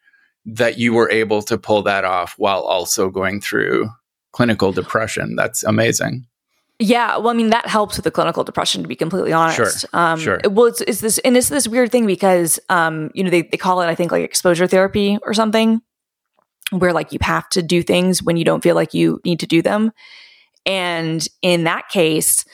[0.46, 3.88] that you were able to pull that off while also going through
[4.32, 5.36] clinical depression.
[5.36, 6.26] That's amazing.
[6.80, 8.82] Yeah, well, I mean that helps with the clinical depression.
[8.82, 10.40] To be completely honest, Sure, um, sure.
[10.44, 13.56] Well, it's, it's this and it's this weird thing because um, you know they they
[13.56, 15.82] call it I think like exposure therapy or something,
[16.70, 19.46] where like you have to do things when you don't feel like you need to
[19.46, 19.90] do them,
[20.68, 22.44] and in that case,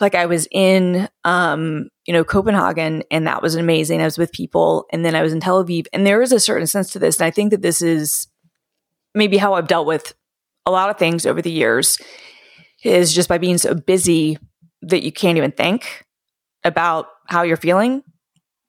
[0.00, 4.00] like I was in um, you know Copenhagen and that was amazing.
[4.00, 6.40] I was with people, and then I was in Tel Aviv, and there is a
[6.40, 8.26] certain sense to this, and I think that this is
[9.14, 10.12] maybe how I've dealt with
[10.66, 11.98] a lot of things over the years
[12.82, 14.38] is just by being so busy
[14.82, 16.04] that you can't even think
[16.64, 18.02] about how you're feeling,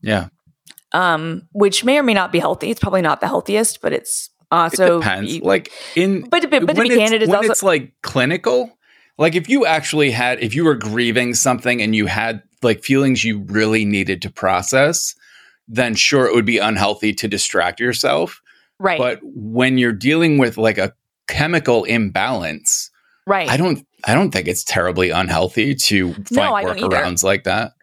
[0.02, 0.28] Yeah.
[0.94, 2.70] um, which may or may not be healthy.
[2.70, 5.40] It's probably not the healthiest, but it's also it depends.
[5.42, 7.94] like in but, but, but to when be it's, candid, is when also it's like
[8.02, 8.78] clinical,
[9.18, 13.24] like if you actually had, if you were grieving something and you had like feelings
[13.24, 15.16] you really needed to process,
[15.68, 18.42] then sure, it would be unhealthy to distract yourself.
[18.80, 20.94] right, But when you're dealing with like a
[21.28, 22.92] chemical imbalance,
[23.26, 23.50] right.
[23.50, 26.90] I don't, I don't think it's terribly unhealthy to find No, I don't either.
[26.90, 27.74] workarounds like that.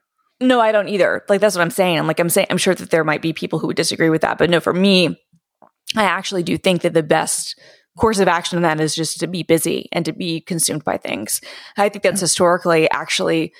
[0.41, 1.25] No, I don't either.
[1.29, 1.99] Like that's what I'm saying.
[1.99, 4.23] I'm like I'm saying I'm sure that there might be people who would disagree with
[4.23, 5.17] that, but no, for me,
[5.97, 7.59] I actually do think that the best
[7.99, 10.97] course of action in that is just to be busy and to be consumed by
[10.97, 11.41] things.
[11.77, 12.23] I think that's mm.
[12.23, 13.53] historically actually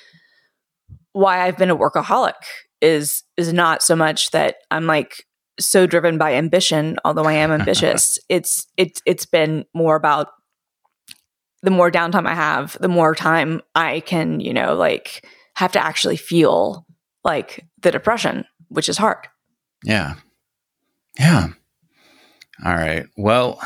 [1.11, 2.33] why I've been a workaholic
[2.81, 5.25] is is not so much that I'm like
[5.59, 8.17] so driven by ambition, although I am ambitious.
[8.29, 10.27] it's it's it's been more about
[11.61, 15.83] the more downtime I have, the more time I can, you know, like have to
[15.83, 16.85] actually feel
[17.23, 19.27] like the depression, which is hard.
[19.83, 20.15] Yeah.
[21.17, 21.49] Yeah.
[22.65, 23.05] All right.
[23.17, 23.59] Well,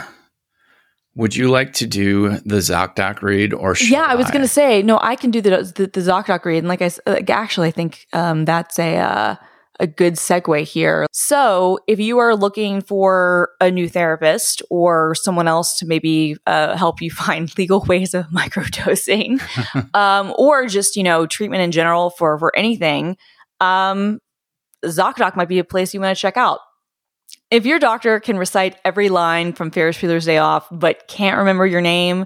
[1.16, 4.48] would you like to do the ZocDoc read or should yeah, I was going to
[4.48, 5.00] say no.
[5.02, 8.06] I can do the the, the ZocDoc read, and like I like, actually, I think
[8.14, 9.36] um, that's a uh,
[9.80, 11.08] a good segue here.
[11.12, 16.78] So, if you are looking for a new therapist or someone else to maybe uh,
[16.78, 19.42] help you find legal ways of microdosing,
[19.96, 23.18] um, or just you know treatment in general for for anything,
[23.60, 24.20] um,
[24.86, 26.60] ZocDoc might be a place you want to check out.
[27.50, 31.66] If your doctor can recite every line from Ferris Bueller's Day Off but can't remember
[31.66, 32.26] your name,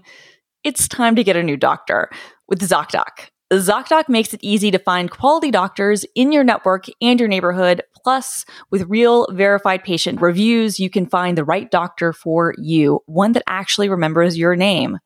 [0.64, 2.10] it's time to get a new doctor
[2.48, 3.30] with ZocDoc.
[3.54, 7.84] ZocDoc makes it easy to find quality doctors in your network and your neighborhood.
[8.04, 13.34] Plus, with real verified patient reviews, you can find the right doctor for you, one
[13.34, 14.98] that actually remembers your name.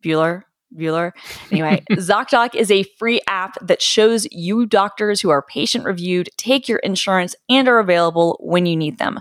[0.00, 0.42] Bueller,
[0.74, 1.12] Bueller.
[1.50, 6.68] Anyway, ZocDoc is a free app that shows you doctors who are patient reviewed, take
[6.68, 9.20] your insurance, and are available when you need them.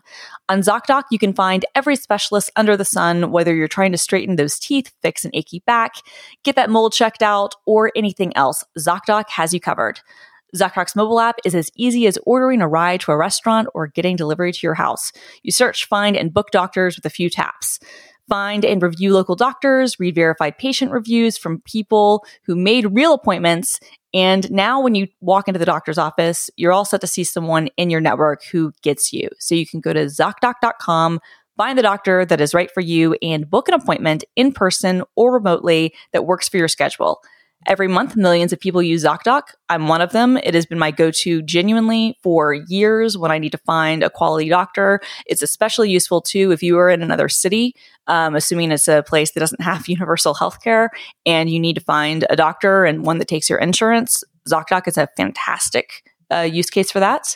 [0.49, 4.35] On ZocDoc, you can find every specialist under the sun, whether you're trying to straighten
[4.35, 5.95] those teeth, fix an achy back,
[6.43, 8.63] get that mold checked out, or anything else.
[8.77, 9.99] ZocDoc has you covered.
[10.55, 14.15] ZocDoc's mobile app is as easy as ordering a ride to a restaurant or getting
[14.15, 15.11] delivery to your house.
[15.43, 17.79] You search, find, and book doctors with a few taps.
[18.27, 23.79] Find and review local doctors, read verified patient reviews from people who made real appointments.
[24.15, 27.67] And now, when you walk into the doctor's office, you're all set to see someone
[27.77, 29.29] in your network who gets you.
[29.39, 31.19] So you can go to ZocDoc.com,
[31.55, 35.33] find the doctor that is right for you, and book an appointment in person or
[35.33, 37.21] remotely that works for your schedule.
[37.65, 39.41] Every month, millions of people use ZocDoc.
[39.69, 40.37] I'm one of them.
[40.37, 44.09] It has been my go to genuinely for years when I need to find a
[44.09, 45.01] quality doctor.
[45.25, 47.75] It's especially useful too if you are in another city,
[48.05, 50.91] um, assuming it's a place that doesn't have universal health care
[51.25, 54.23] and you need to find a doctor and one that takes your insurance.
[54.47, 57.35] ZocDoc is a fantastic uh, use case for that.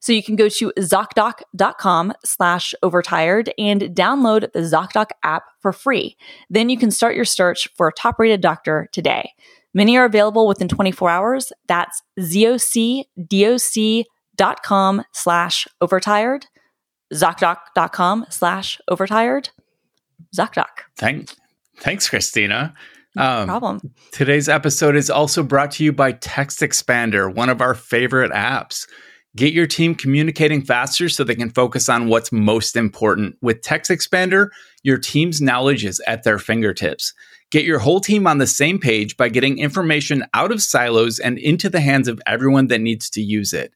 [0.00, 6.16] So you can go to ZocDoc.com slash overtired and download the ZocDoc app for free.
[6.48, 9.32] Then you can start your search for a top rated doctor today.
[9.76, 11.52] Many are available within 24 hours.
[11.68, 13.04] That's zocdoc.com
[15.12, 16.46] slash overtired,
[17.12, 19.50] zocdoc.com slash overtired,
[20.34, 20.64] ZocDoc.
[20.96, 21.28] Thank,
[21.80, 22.72] thanks, Christina.
[23.14, 23.80] No Um, problem.
[24.12, 28.88] Today's episode is also brought to you by TextExpander, one of our favorite apps.
[29.36, 33.36] Get your team communicating faster so they can focus on what's most important.
[33.42, 34.48] With TextExpander,
[34.82, 37.12] your team's knowledge is at their fingertips.
[37.52, 41.38] Get your whole team on the same page by getting information out of silos and
[41.38, 43.72] into the hands of everyone that needs to use it.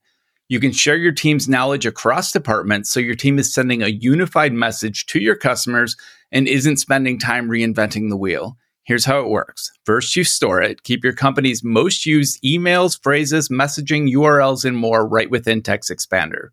[0.48, 4.52] You can share your team's knowledge across departments so your team is sending a unified
[4.52, 5.96] message to your customers
[6.32, 8.56] and isn't spending time reinventing the wheel.
[8.82, 9.70] Here's how it works.
[9.84, 10.82] First, you store it.
[10.82, 16.48] Keep your company's most used emails, phrases, messaging, URLs, and more right within TextExpander.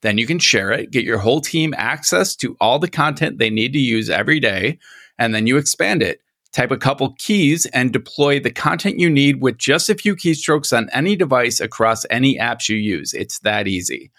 [0.00, 3.50] Then you can share it, get your whole team access to all the content they
[3.50, 4.78] need to use every day,
[5.18, 6.21] and then you expand it.
[6.52, 10.76] Type a couple keys and deploy the content you need with just a few keystrokes
[10.76, 13.14] on any device across any apps you use.
[13.14, 14.10] It's that easy.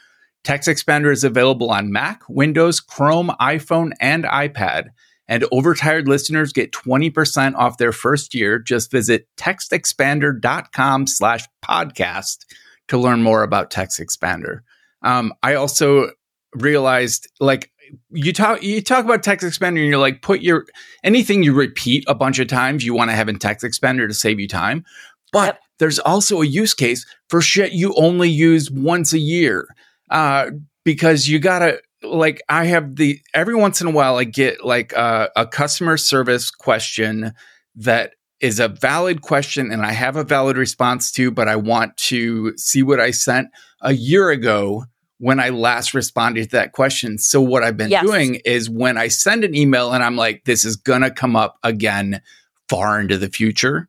[0.44, 4.90] TextExpander is available on Mac, Windows, Chrome, iPhone, and iPad.
[5.28, 8.60] And overtired listeners get 20% off their first year.
[8.60, 12.46] Just visit textexpander.com slash podcast
[12.90, 14.60] to learn more about TextExpander.
[15.02, 16.10] Um, I also
[16.56, 17.72] realized like
[18.12, 20.66] you talk you talk about TextExpander and you're like put your
[21.04, 24.40] anything you repeat a bunch of times you want to have in TextExpander to save
[24.40, 24.84] you time
[25.32, 25.60] but Yep.
[25.80, 29.68] there's also a use case for shit you only use once a year
[30.10, 30.52] uh,
[30.86, 34.96] because you gotta like i have the every once in a while i get like
[34.98, 37.34] uh, a customer service question
[37.76, 41.96] that is a valid question and i have a valid response to but i want
[41.96, 43.48] to see what i sent
[43.82, 44.84] a year ago
[45.24, 47.18] when I last responded to that question.
[47.18, 48.04] So what I've been Yes.
[48.04, 51.58] doing is when I send an email and I'm like, this is gonna come up
[51.64, 52.22] again
[52.68, 53.88] far into the future,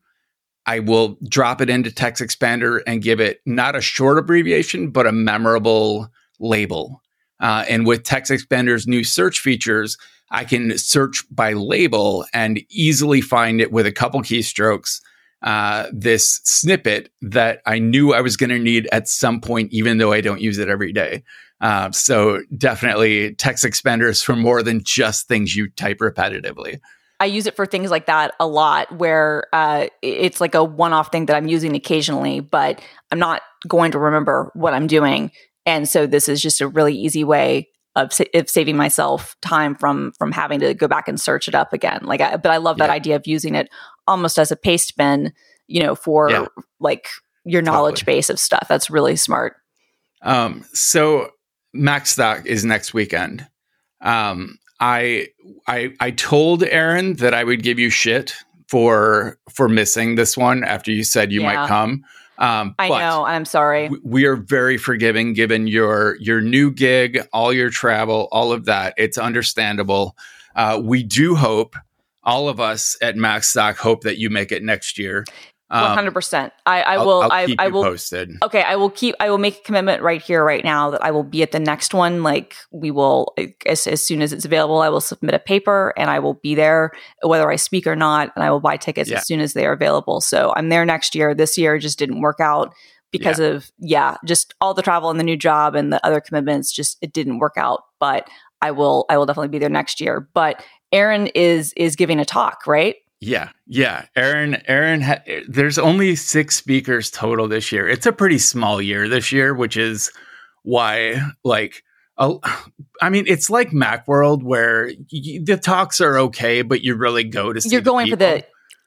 [0.64, 5.12] I will drop it into TextExpander and give it not a short abbreviation, but a
[5.12, 7.02] memorable label.
[7.40, 9.98] Uh, and with TextExpander's new search features,
[10.30, 15.00] I can search by label and easily find it with a couple keystrokes
[15.44, 19.98] uh, this snippet that I knew I was going to need at some point, even
[19.98, 21.22] though I don't use it every day.
[21.60, 26.80] Uh, so definitely TextExpander's for more than just things you type repetitively.
[27.20, 30.92] I use it for things like that a lot where uh, it's like a one
[30.92, 35.30] off thing that I'm using occasionally, but I'm not going to remember what I'm doing.
[35.64, 39.76] And so this is just a really easy way of, sa- of saving myself time
[39.76, 42.00] from from having to go back and search it up again.
[42.02, 42.94] Like, I, but I love that Yeah.
[42.94, 43.68] idea of using it
[44.06, 45.32] almost as a paste bin,
[45.66, 46.46] you know, for Yeah.
[46.80, 47.08] like
[47.44, 48.16] your knowledge Totally.
[48.16, 48.66] base of stuff.
[48.68, 49.56] That's really smart.
[50.22, 51.30] Um, so
[51.76, 53.46] Macstock is next weekend.
[54.00, 55.28] Um, I
[55.66, 58.34] I I told Aaron that I would give you shit
[58.68, 61.54] for for missing this one after you said you Yeah.
[61.54, 62.04] might come.
[62.38, 63.24] Um, I know.
[63.24, 63.84] I'm sorry.
[63.84, 68.64] w- we are very forgiving given your your new gig, all your travel, all of
[68.64, 68.94] that.
[68.96, 70.16] It's understandable.
[70.56, 71.76] Uh, we do hope
[72.24, 75.24] all of us at Macstock hope that you make it next year.
[75.70, 76.52] Um, hundred percent.
[76.66, 77.22] I, I I'll- will.
[77.22, 77.82] I'll I, keep I you will.
[77.82, 78.30] posted.
[78.44, 79.14] Okay, I will keep.
[79.18, 81.58] I will make a commitment right here, right now, that I will be at the
[81.58, 82.22] next one.
[82.22, 83.34] Like we will,
[83.66, 86.54] as, as soon as it's available, I will submit a paper and I will be
[86.54, 89.16] there, whether I speak or not, and I will buy tickets Yeah.
[89.16, 90.20] as soon as they are available.
[90.20, 91.34] So I'm there next year.
[91.34, 92.72] This year just didn't work out
[93.10, 96.72] because of yeah, just all the travel and the new job and the other commitments.
[96.72, 97.80] Just it didn't work out.
[97.98, 98.28] But
[98.60, 99.06] I will.
[99.10, 100.28] I will definitely be there next year.
[100.34, 100.62] But
[100.94, 102.96] Aaron is is giving a talk, right?
[103.20, 104.06] Yeah, yeah.
[104.16, 107.88] Aaron, Aaron, ha- there's only six speakers total this year.
[107.88, 110.12] It's a pretty small year this year, which is
[110.62, 111.82] why, like,
[112.18, 112.36] a-
[113.00, 117.60] I mean, it's like Macworld where the talks are okay, but you really go to
[117.60, 117.70] see.
[117.70, 118.44] You're the going for the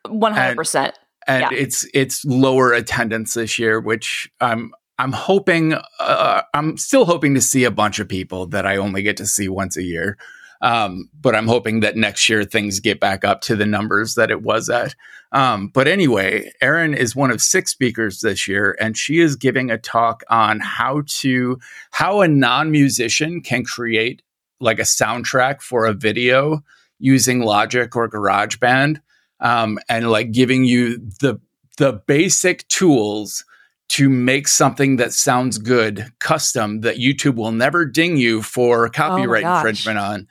[0.08, 0.98] one hundred percent.
[1.28, 1.50] and yeah.
[1.52, 7.42] it's it's lower attendance this year, which I'm I'm hoping uh, I'm still hoping to
[7.42, 10.18] see a bunch of people that I only get to see once a year.
[10.62, 14.32] Um, but I'm hoping that next year things get back up to the numbers that
[14.32, 14.96] it was at.
[15.32, 19.70] Um, but anyway, Erin is one of six speakers this year, and she is giving
[19.70, 21.60] a talk on how to
[21.92, 24.22] how a non-musician can create
[24.60, 26.64] like a soundtrack for a video
[27.00, 29.02] using Logic or GarageBand
[29.40, 31.40] um, and like giving you the
[31.78, 33.46] the basic tools
[33.90, 39.44] to make something that sounds good custom that YouTube will never ding you for copyright
[39.44, 39.60] gosh.
[39.60, 40.28] infringement on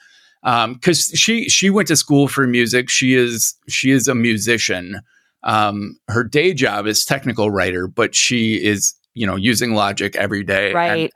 [0.74, 5.00] because she she went to school for music she is she is a musician
[5.42, 10.44] um, her day job is technical writer but she is you know using logic every
[10.44, 11.12] day And, Right.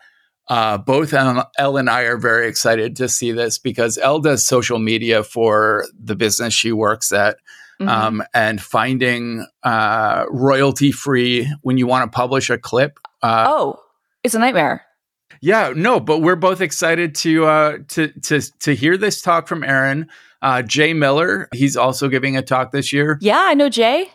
[0.49, 4.79] uh, both Elle and I are very excited to see this because Elle does social
[4.81, 7.37] media for the business she works at.
[7.81, 7.89] Mhm.
[7.89, 12.99] um, and finding uh, royalty free when you want to publish a clip.
[13.23, 13.81] Uh, oh,
[14.23, 14.83] it's a nightmare.
[15.41, 19.65] Yeah, no, but we're both excited to uh, to to to hear this talk from
[19.65, 20.09] Aaron.
[20.43, 24.11] Uh, Jay Miller, he's also giving a talk this year, Yeah, I know Jay.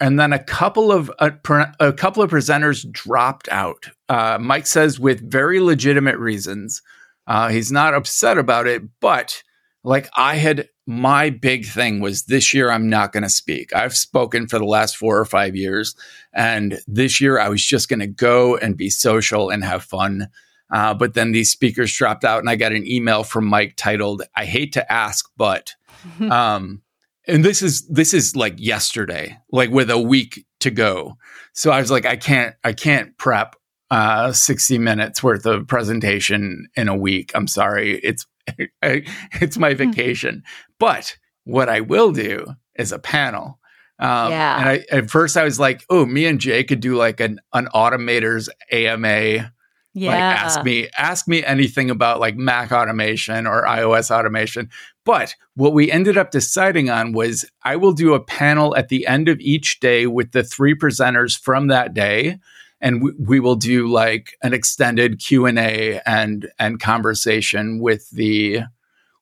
[0.00, 1.32] and then a couple of a,
[1.78, 3.86] a couple of presenters dropped out.
[4.08, 6.82] Uh, Mike says with very legitimate reasons.
[7.26, 9.42] Uh, he's not upset about it, but
[9.84, 13.72] like I had, my big thing was this year I'm not going to speak.
[13.74, 15.94] I've spoken for the last four or five years,
[16.32, 20.28] and this year I was just going to go and be social and have fun.
[20.72, 24.22] Uh, but then these speakers dropped out, and I got an email from Mike titled,
[24.36, 25.74] "I hate to ask, but."
[26.30, 26.82] um,
[27.26, 31.16] and this is this is like yesterday, like with a week to go.
[31.52, 33.56] So I was like, I can't, I can't prep
[33.90, 37.32] uh, 60 minutes worth of presentation in a week.
[37.34, 37.98] I'm sorry.
[37.98, 38.26] It's,
[38.82, 40.44] it's my vacation.
[40.78, 42.46] But what I will do
[42.76, 43.58] is a panel.
[43.98, 44.58] Um, Yeah.
[44.58, 47.40] And I, at first I was like, oh, me and Jay could do like an,
[47.52, 49.52] an automators AMA.
[49.92, 50.10] Yeah.
[50.10, 54.70] Like ask me, ask me anything about like Mac automation or iOS automation.
[55.04, 59.06] But what we ended up deciding on was I will do a panel at the
[59.06, 62.38] end of each day with the three presenters from that day
[62.80, 68.60] and we, we will do like an extended q&a and and conversation with the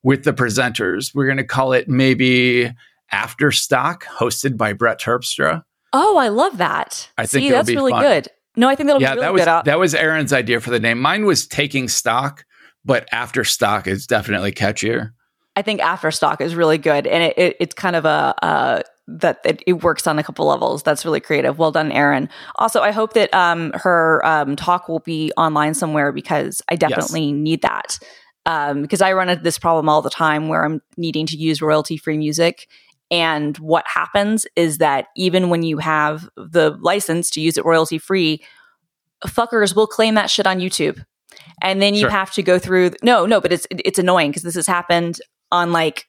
[0.02, 2.70] with the presenters we're going to call it maybe
[3.10, 7.10] after stock hosted by brett terpstra Oh, I love that.
[7.16, 8.02] I think See, that's be really fun.
[8.02, 8.28] good.
[8.58, 9.64] No, I think that'll yeah be really that was good.
[9.64, 12.44] That was aaron's idea for the name mine was taking stock
[12.84, 15.12] but after stock is definitely catchier
[15.58, 18.82] I think after stock is really good, and it, it, it's kind of a uh,
[19.08, 20.84] that it, it works on a couple levels.
[20.84, 21.58] That's really creative.
[21.58, 22.28] Well done, Erin.
[22.54, 27.32] Also, I hope that um, her um, talk will be online somewhere because I definitely
[27.32, 27.98] need that.
[28.46, 31.60] Um, because I run into this problem all the time where I'm needing to use
[31.60, 32.68] royalty free music.
[33.10, 37.98] And what happens is that even when you have the license to use it royalty
[37.98, 38.42] free,
[39.26, 41.02] fuckers will claim that shit on YouTube.
[41.62, 42.10] And then you Sure.
[42.10, 45.20] have to go through no, no, but it's it's annoying because this has happened
[45.52, 46.07] on like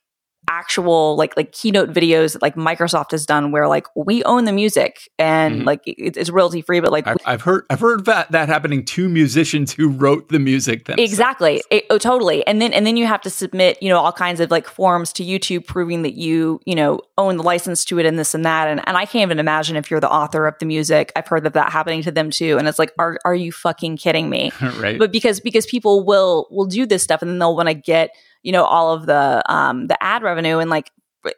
[0.50, 4.52] actual like like keynote videos that like Microsoft has done where like we own the
[4.52, 5.66] music and Mhm.
[5.66, 8.84] like it, it's royalty free, but like I've, I've heard i've heard that that happening
[8.86, 11.12] to musicians who wrote the music themselves.
[11.12, 11.62] Exactly.
[11.70, 12.46] It- oh, totally.
[12.48, 15.14] And then and then you have to submit, you know, all kinds of like forms
[15.14, 18.44] to YouTube proving that you, you know, own the license to it and this and
[18.46, 18.68] that.
[18.68, 21.12] And and I can't even imagine if you're the author of the music.
[21.16, 22.58] I've heard that that happening to them too.
[22.58, 24.52] And it's like, are are you fucking kidding me?
[24.80, 27.74] right But because because people will will do this stuff and then they'll want to
[27.76, 28.12] get
[28.44, 30.92] you know all of the um the ad revenue and like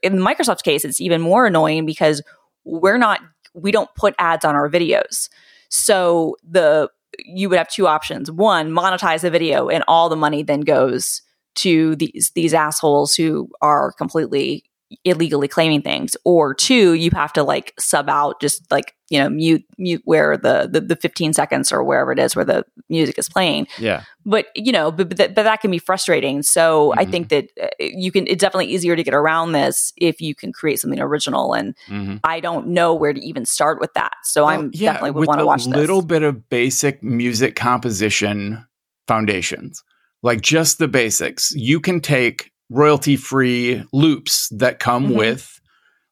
[0.03, 2.21] in Microsoft's case, it's even more annoying because
[2.63, 3.19] we're not
[3.53, 5.29] we don't put ads on our videos.
[5.69, 6.89] So the
[7.25, 8.31] you would have two options.
[8.31, 11.21] One, monetize the video and all the money then goes
[11.55, 14.63] to these these assholes who are completely
[15.05, 16.15] illegally claiming things.
[16.25, 20.37] Or two, you have to like sub out just like, you know, mute mute where
[20.37, 24.03] the the, the 15 seconds or wherever it is where the music is playing yeah
[24.25, 27.11] but you know but, but, that, but that can be frustrating so i Mhm.
[27.11, 30.53] think that uh, you can it's definitely easier to get around this if you can
[30.53, 32.19] create something original and Mhm.
[32.23, 35.27] i don't know where to even start with that so Well, i'm yeah, definitely would
[35.27, 38.65] want to a watch this little bit of basic music composition
[39.07, 39.83] foundations,
[40.23, 41.51] like just the basics.
[41.55, 45.15] You can take royalty free loops that come Mhm.
[45.17, 45.59] with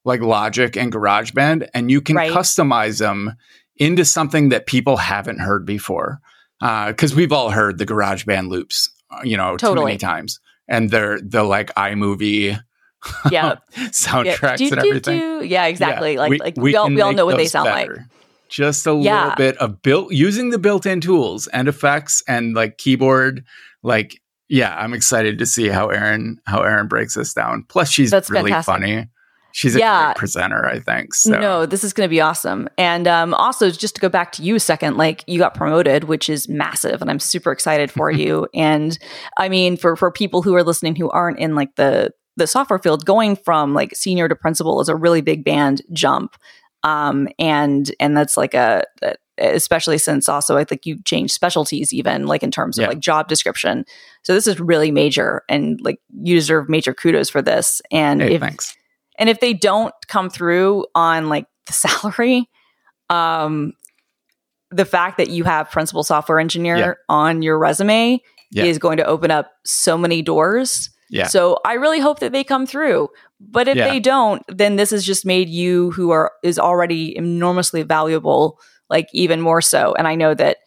[0.06, 2.32] like Logic and GarageBand, and you can Right.
[2.32, 3.34] customize them
[3.78, 6.20] into something that people haven't heard before.
[6.60, 9.86] Because we've all heard the GarageBand loops, uh, you know, too Totally.
[9.86, 12.60] many times, and they're the like iMovie
[13.32, 13.56] yeah
[13.92, 15.20] soundtracks Do, and do, everything.
[15.20, 15.46] do.
[15.46, 17.90] yeah exactly Yeah, like like we, all we all know what they sound like.
[18.50, 19.22] Just a Yeah.
[19.22, 23.44] little bit of built using the built-in tools and effects and like keyboard.
[23.84, 24.20] Like,
[24.50, 27.64] yeah, I'm excited to see how Aaron how Aaron breaks this down.
[27.70, 28.74] Plus, she's That's really fantastic.
[28.74, 29.08] funny.
[29.52, 30.06] She's a Yeah.
[30.06, 31.16] great presenter, I think.
[31.16, 32.70] So No, this is going to be awesome.
[32.78, 36.04] And um, also, just to go back to you a second, like you got promoted,
[36.04, 38.48] which is massive, and I'm super excited for you.
[38.54, 38.98] And
[39.38, 42.80] I mean, for for people who are listening who aren't in like the the software
[42.80, 46.36] field, going from like senior to principal is a really big band jump.
[46.84, 51.94] Um, and and that's like a, a especially since also I think you changed specialties
[51.94, 53.86] even like in terms of like job description.
[54.24, 57.82] So this is really major, and like you deserve major kudos for this.
[57.92, 58.76] And hey, if thanks.
[59.18, 62.50] and if they don't come through on like the salary,
[63.10, 63.74] um,
[64.72, 66.94] the fact that you have principal software engineer Yeah.
[67.08, 68.22] on your resume
[68.52, 68.66] Yeah.
[68.66, 70.90] is going to open up so many doors.
[71.10, 71.26] Yeah.
[71.26, 73.10] So I really hope that they come through.
[73.40, 73.88] But if Yeah.
[73.90, 78.60] they don't, then this has just made you who are is already enormously valuable,
[78.90, 79.94] like even more so.
[79.98, 80.58] And I know that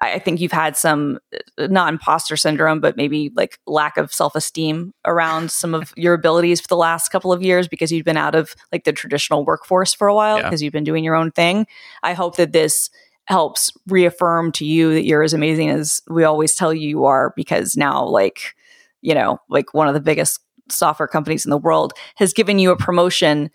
[0.00, 1.18] I think you've had some
[1.58, 6.14] uh, not imposter syndrome, but maybe like lack of self esteem around some of your
[6.14, 9.44] abilities for the last couple of years because you've been out of like the traditional
[9.44, 10.44] workforce for a while Yeah.
[10.44, 11.66] because you've been doing your own thing.
[12.02, 12.90] I hope that this
[13.26, 17.32] helps reaffirm to you that you're as amazing as we always tell you you are
[17.36, 18.56] because now like
[19.00, 22.72] you know like one of the biggest software companies in the world has given you
[22.72, 23.48] a promotion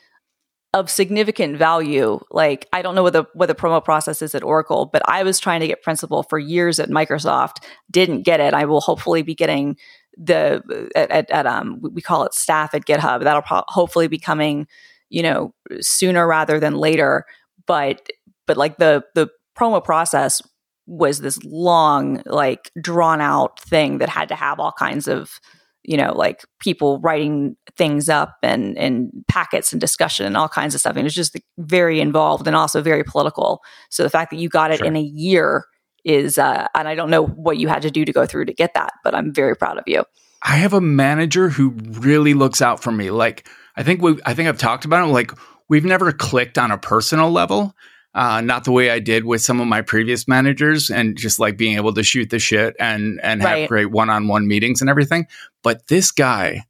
[0.79, 2.19] of significant value.
[2.31, 5.23] Like i don't know what the what the promo process is at oracle but i
[5.23, 8.53] was trying to get principal for years at microsoft didn't get it.
[8.53, 9.77] I will hopefully be getting
[10.17, 13.23] the at, at, at um we call it staff at github.
[13.23, 14.67] That'll pro- hopefully be coming
[15.09, 17.25] you know sooner rather than later.
[17.65, 18.09] But
[18.45, 20.41] but like the the promo process
[20.85, 25.39] was this long like drawn out thing that had to have all kinds of
[25.83, 30.73] you know like people writing things up and and packets and discussion and all kinds
[30.73, 34.31] of stuff and it was just very involved and also very political so the fact
[34.31, 34.87] that you got it Sure.
[34.87, 35.65] in a year
[36.03, 38.53] is uh and i don't know what you had to do to go through to
[38.53, 40.03] get that but i'm very proud of you
[40.39, 43.09] I have a manager who really looks out for me.
[43.09, 45.11] Like I think we I think I've talked about it.
[45.11, 45.31] Like
[45.67, 47.75] we've never clicked on a personal level.
[48.17, 51.55] Uh, not the way I did with some of my previous managers and just like
[51.55, 53.59] being able to shoot the shit and and Right.
[53.59, 55.27] have great one-on-one meetings and everything.
[55.61, 56.63] But this guy,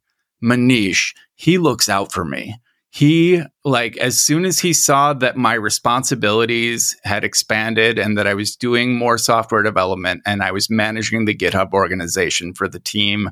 [0.44, 2.60] Manish, he looks out for me.
[2.90, 8.34] He like as soon as he saw that my responsibilities had expanded and that I
[8.34, 13.30] was doing more software development and I was managing the GitHub organization for the team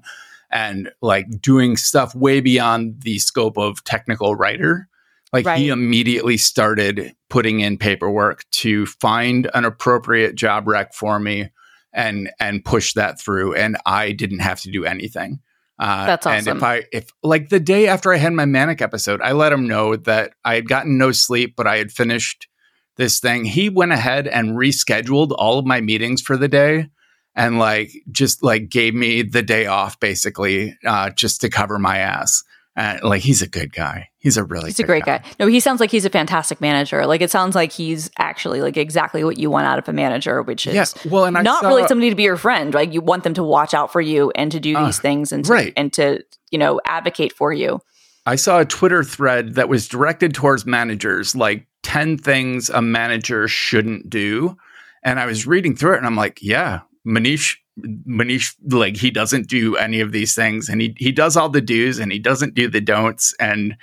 [0.51, 4.89] and like doing stuff way beyond the scope of technical writer.
[5.33, 11.51] Like he immediately started putting in paperwork to find an appropriate job rec for me
[11.93, 15.41] and and push that through and I didn't have to do anything.
[15.79, 16.49] Uh, That's awesome.
[16.49, 19.53] And if I if like the day after I had my manic episode, I let
[19.53, 22.49] him know that I had gotten no sleep, but I had finished
[22.97, 23.45] this thing.
[23.45, 26.89] He went ahead and rescheduled all of my meetings for the day
[27.35, 31.99] and like just like gave me the day off basically uh, just to cover my
[31.99, 32.43] ass.
[32.77, 34.11] Uh, like he's a good guy.
[34.19, 35.23] He's a really he's a great guy.
[35.41, 37.07] No, he sounds like he's a fantastic manager.
[37.07, 40.43] Like it sounds like he's actually like exactly what you want out of a manager,
[40.43, 42.75] which is well, and I not saw- really somebody to be your friend.
[42.75, 45.33] Like you want them to watch out for you and to do Uh, these things
[45.33, 45.73] and to, right.
[45.77, 47.81] and to you know advocate for you.
[48.27, 53.47] I saw a Twitter thread that was directed towards managers, like 10 things a manager
[53.49, 54.57] shouldn't do.
[55.05, 59.49] And I was reading through it and I'm like, yeah, Manish, Manish, like he doesn't
[59.49, 62.55] do any of these things and he, he does all the do's and he doesn't
[62.55, 63.35] do the don'ts.
[63.39, 63.77] And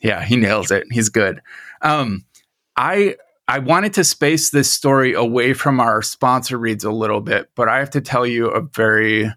[0.00, 0.84] yeah, he nails it.
[0.90, 1.40] He's good.
[1.82, 2.24] Um,
[2.76, 3.16] I,
[3.46, 7.68] I wanted to space this story away from our sponsor reads a little bit, but
[7.68, 9.30] I have to tell you a very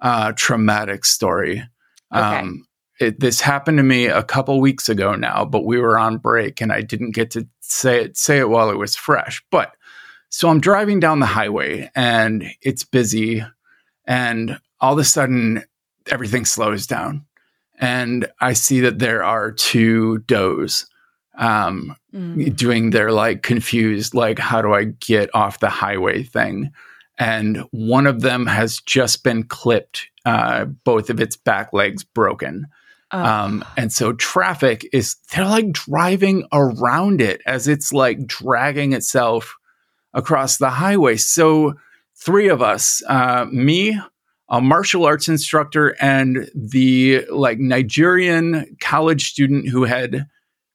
[0.00, 1.62] uh, traumatic story.
[2.14, 2.38] Okay.
[2.38, 2.66] Um,
[3.00, 6.60] it, this happened to me a couple weeks ago now, but we were on break
[6.60, 9.42] and I didn't get to say it say it while it was fresh.
[9.50, 9.72] But
[10.28, 13.44] so I'm driving down the highway and it's busy,
[14.06, 15.64] and all of a sudden
[16.10, 17.24] everything slows down,
[17.78, 20.86] and I see that there are two does
[21.36, 22.56] um, Mm.
[22.56, 26.72] doing their like confused, like, how do I get off the highway thing.
[27.18, 32.66] And one of them has just been clipped, uh, both of its back legs broken.
[33.12, 33.22] Oh.
[33.22, 39.54] Um, and so traffic is, they're like driving around it as it's like dragging itself
[40.14, 41.16] across the highway.
[41.16, 41.74] So
[42.16, 43.98] three of us, uh, me,
[44.48, 50.26] a martial arts instructor, and the like Nigerian college student who had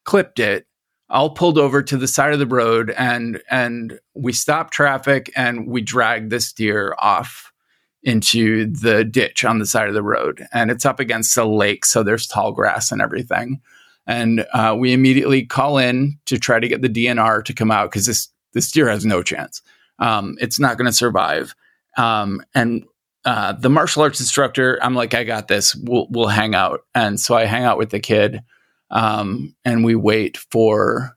[0.05, 0.67] clipped it,
[1.13, 5.67] all pulled over to the side of the road and and we stopped traffic and
[5.67, 7.51] we dragged this deer off
[8.01, 11.85] into the ditch on the side of the road and it's up against a lake
[11.85, 13.61] so there's tall grass and everything
[14.07, 17.91] and uh, we immediately call in to try to get the dnr to come out
[17.91, 19.61] because this this deer has no chance
[19.99, 21.55] um, it's not going to survive
[21.97, 22.85] um, and
[23.25, 27.19] uh, the martial arts instructor i'm like i got this we'll, we'll hang out and
[27.19, 28.41] so i hang out with the kid
[28.91, 31.15] um, and we wait for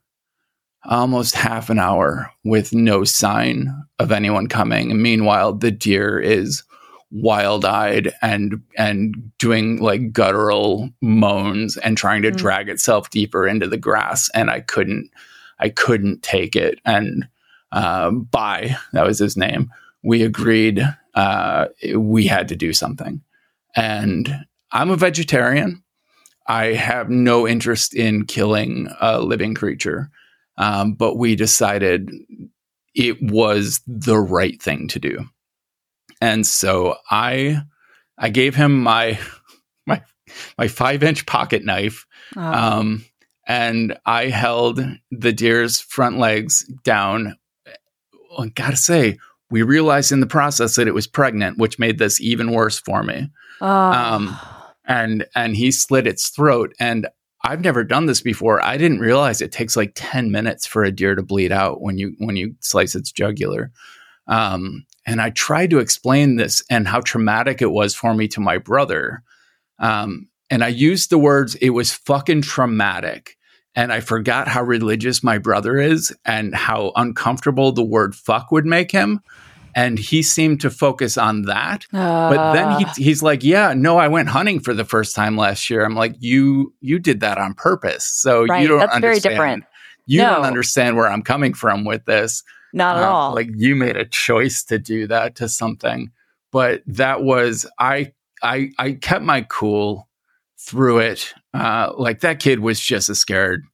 [0.84, 4.90] almost half an hour with no sign of anyone coming.
[4.92, 6.62] And meanwhile, the deer is
[7.10, 12.36] wild-eyed and and doing like guttural moans and trying to Mm.
[12.36, 14.30] drag itself deeper into the grass.
[14.34, 15.10] And I couldn't,
[15.58, 16.78] I couldn't take it.
[16.84, 17.28] And
[17.72, 19.70] uh, by that was his name.
[20.02, 20.80] We agreed
[21.14, 23.22] uh, we had to do something.
[23.74, 25.82] And I'm a vegetarian.
[26.46, 30.10] I have no interest in killing a living creature,
[30.58, 32.10] um, but we decided
[32.94, 35.24] it was the right thing to do,
[36.20, 37.62] and so I
[38.16, 39.18] I gave him my
[39.86, 40.02] my
[40.56, 42.40] my five inch pocket knife, Oh.
[42.42, 43.04] um,
[43.46, 44.80] and I held
[45.10, 47.36] the deer's front legs down.
[48.38, 49.18] I gotta say,
[49.50, 53.02] we realized in the process that it was pregnant, which made this even worse for
[53.02, 53.30] me.
[53.60, 53.66] Oh.
[53.66, 54.36] Um,
[54.84, 56.74] and and he slit its throat.
[56.80, 57.08] And
[57.44, 58.64] I've never done this before.
[58.64, 61.98] I didn't realize it takes like ten minutes for a deer to bleed out when
[61.98, 63.70] you when you slice its jugular.
[64.26, 68.40] Um, and I tried to explain this and how traumatic it was for me to
[68.40, 69.22] my brother.
[69.78, 73.35] Um, and I used the words, it was fucking traumatic.
[73.76, 78.64] And I forgot how religious my brother is and how uncomfortable the word fuck would
[78.66, 79.20] make him.
[79.74, 81.84] And he seemed to focus on that.
[81.92, 85.36] But then Uh, he, he's like, "Yeah, no, I went hunting for the first time
[85.36, 88.62] last year." I'm like, "You you did that on purpose, so right.
[88.62, 89.64] you don't That's very different.
[90.06, 90.36] You No.
[90.36, 92.42] don't understand where I'm coming from with this.
[92.72, 93.34] Not at Uh, all.
[93.34, 96.10] Like you made a choice to do that to something,
[96.52, 98.12] but that was I
[98.42, 100.08] I I kept my cool
[100.58, 101.34] through it.
[101.56, 103.64] Uh, like that kid was just as scared,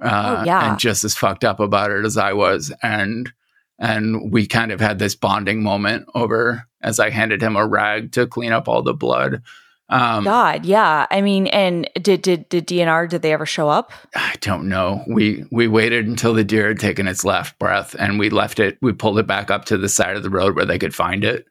[0.00, 0.70] uh, Oh, yeah.
[0.70, 3.32] and just as fucked up about it as I was, and
[3.78, 8.12] and we kind of had this bonding moment over as I handed him a rag
[8.12, 9.42] to clean up all the blood.
[9.90, 11.06] Um, God, yeah.
[11.10, 13.08] I mean, and did did did DNR?
[13.08, 13.92] Did they ever show up?
[14.14, 15.02] I don't know.
[15.06, 18.78] We we waited until the deer had taken its last breath, and we left it.
[18.80, 21.22] We pulled it back up to the side of the road where they could find
[21.22, 21.44] it,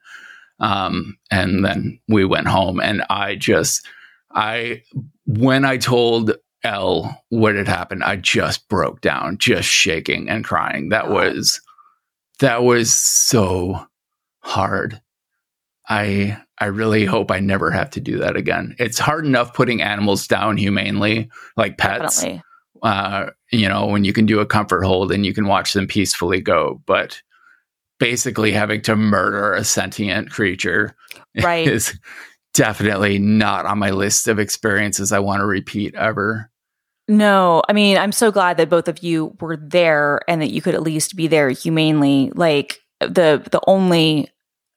[0.60, 2.80] um, and then we went home.
[2.80, 3.86] And I just,
[4.32, 4.82] I
[5.26, 10.90] when I told L what had happened, I just broke down, just shaking and crying.
[10.90, 11.62] That was
[12.40, 13.86] that was so
[14.40, 15.02] hard.
[15.90, 18.76] I I really hope I never have to do that again.
[18.80, 22.24] It's hard enough putting animals down humanely, like pets
[22.84, 25.88] uh, you know, when you can do a comfort hold and you can watch them
[25.88, 26.82] peacefully go.
[26.86, 27.22] But
[27.98, 30.96] basically, having to murder a sentient creature
[31.42, 31.68] Right.
[31.68, 31.98] is
[32.54, 36.50] definitely not on my list of experiences I want to repeat ever.
[37.08, 40.62] No, I mean, I'm so glad that both of you were there and that you
[40.62, 42.32] could at least be there humanely.
[42.34, 44.30] Like the the only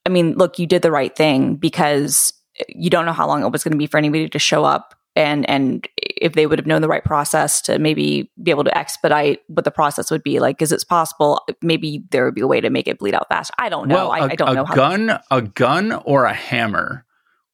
[0.05, 2.33] I mean, look, you did the right thing because
[2.69, 4.95] you don't know how long it was going to be for anybody to show up
[5.17, 8.79] and and if they would have known the right process to maybe be able to
[8.79, 12.47] expedite what the process would be like is it's possible maybe there would be a
[12.47, 14.49] way to make it bleed out fast i don't know well, I a I don't
[14.51, 17.06] a know how gun, a gun or a hammer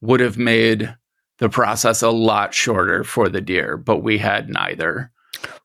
[0.03, 0.95] would have made
[1.39, 5.11] the process a lot shorter for the deer, but we had neither.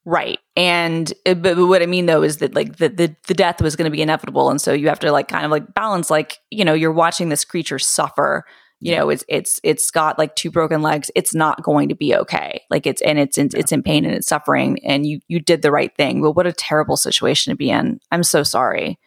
[0.06, 0.40] Right.
[0.56, 3.62] And uh, but but what I mean though is that like the the, the death
[3.62, 6.10] was going to be inevitable and so you have to like kind of like balance
[6.10, 8.46] like, you know, you're watching this creature suffer.
[8.80, 11.10] You know, it's it's it's got like two broken legs.
[11.16, 12.62] It's not going to be okay.
[12.70, 15.64] Like it's and it's in, it's in pain and it's suffering and you you did
[15.64, 16.22] the right thing.
[16.22, 18.00] But what a terrible situation to be in.
[18.12, 19.00] I'm so sorry.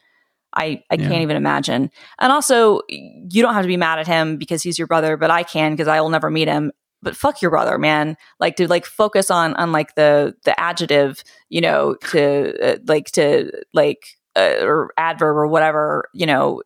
[0.55, 1.09] I I Yeah.
[1.09, 1.91] can't even imagine.
[2.19, 5.31] And also, you don't have to be mad at him because he's your brother, but
[5.31, 6.73] I can because I will never meet him.
[7.03, 8.17] But fuck your brother, man.
[8.41, 13.07] Like to like focus on on like the the adjective, you know, to uh, like
[13.13, 16.63] to like uh, or adverb or whatever, you know,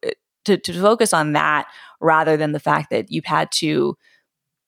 [0.46, 1.66] to to focus on that
[2.00, 3.96] rather than the fact that you've had to,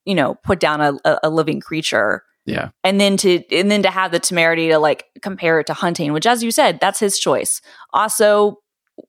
[0.04, 2.70] you know, put down a, a, a living creature Yeah.
[2.84, 6.12] and then to and then to have the temerity to like compare it to hunting
[6.12, 7.60] which as you said that's his choice
[7.92, 8.58] also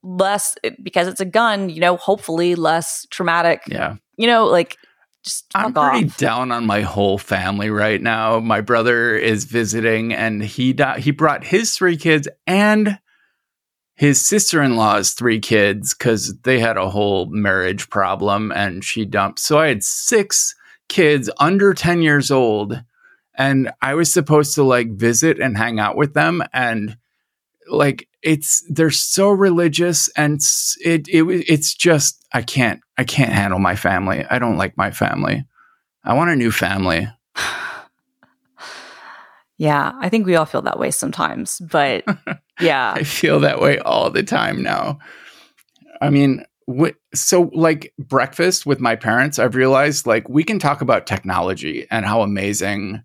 [0.03, 3.95] less eh, because it's a gun you know hopefully less traumatic Yeah.
[4.17, 4.77] you know like
[5.23, 8.39] just I'm pretty off down on my whole family right now.
[8.39, 12.97] My brother is visiting, and he di- he brought his three kids and
[13.95, 19.03] his sister in law's three kids because they had a whole marriage problem, and she
[19.03, 19.39] dumped.
[19.39, 20.55] So I had six
[20.87, 22.81] kids under ten years old,
[23.35, 26.95] and I was supposed to like visit and hang out with them, and
[27.69, 30.39] like it's they're so religious, and
[30.83, 34.25] it it it's just I can't I can't handle my family.
[34.29, 35.45] I don't like my family.
[36.03, 37.07] I want a new family.
[39.59, 42.03] yeah i think we all feel that way sometimes but
[42.59, 44.99] yeah I feel that way all the time now.
[46.01, 50.81] I mean, wh- so like breakfast with my parents, I've realized like we can talk
[50.81, 53.03] about technology and how amazing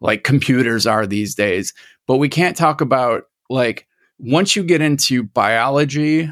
[0.00, 1.74] like computers are these days,
[2.06, 3.86] but we can't talk about like
[4.22, 6.30] once you get into biology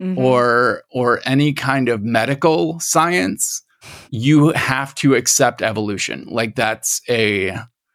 [0.00, 0.16] Mhm.
[0.16, 3.62] or or any kind of medical science,
[4.10, 6.24] you have to accept evolution.
[6.30, 7.46] Like that's a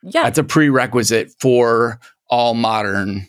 [0.03, 0.23] yeah.
[0.23, 3.25] that's a prerequisite for all modern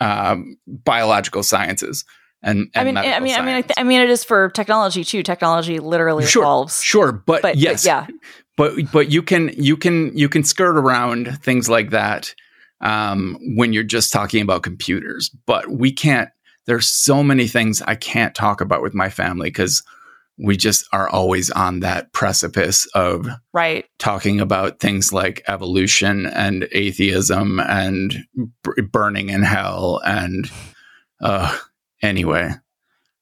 [0.00, 2.04] um, biological sciences
[2.42, 4.48] and, and i mean i mean i mean I, th- I mean it is for
[4.50, 5.22] technology too.
[5.22, 6.82] Technology literally Sure, evolves.
[6.82, 8.06] sure, but, but, yes, but yeah.
[8.56, 12.34] But but you can you can you can skirt around things like that
[12.82, 15.30] um, when you're just talking about computers.
[15.46, 16.28] But we can't.
[16.66, 19.82] There's so many things I can't talk about with my family because
[20.38, 26.66] we just are always on that precipice of right talking about things like evolution and
[26.72, 28.16] atheism and
[28.64, 30.50] b- burning in hell and
[31.20, 31.54] uh
[32.00, 32.50] anyway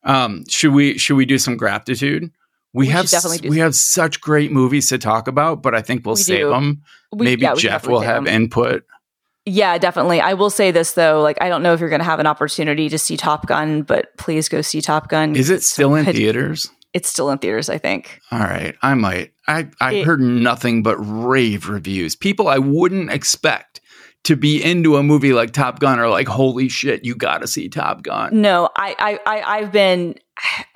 [0.04, 2.30] Um, should we should we do some gratitude?
[2.72, 6.06] We, We have s- we have such great movies to talk about, but I think
[6.06, 6.50] we'll We save do.
[6.50, 6.82] them.
[7.12, 8.34] We- Maybe yeah, Jeff will have them.
[8.42, 8.84] input.
[9.52, 10.20] Yeah, definitely.
[10.20, 12.26] I will say this though, like I don't know if you're going to have an
[12.26, 15.34] opportunity to see Top Gun, but please go see Top Gun.
[15.34, 16.70] Is it still in theaters?
[16.92, 18.20] It's still in theaters, I think.
[18.32, 19.32] All right, I might.
[19.48, 22.14] I I It- heard nothing but rave reviews.
[22.16, 23.80] People I wouldn't expect
[24.24, 27.46] to be into a movie like Top Gun are like, "Holy shit, you got to
[27.48, 30.14] see Top Gun." No, I, I, I, I've been,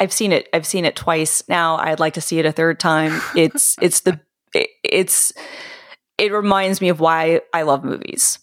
[0.01, 0.49] I've seen it.
[0.53, 1.77] I've seen it twice now.
[1.77, 3.21] I'd like to see it a third time.
[3.37, 4.19] It's, it's the,
[4.55, 5.33] it- it's,
[6.19, 8.39] it reminds me of why I love movies.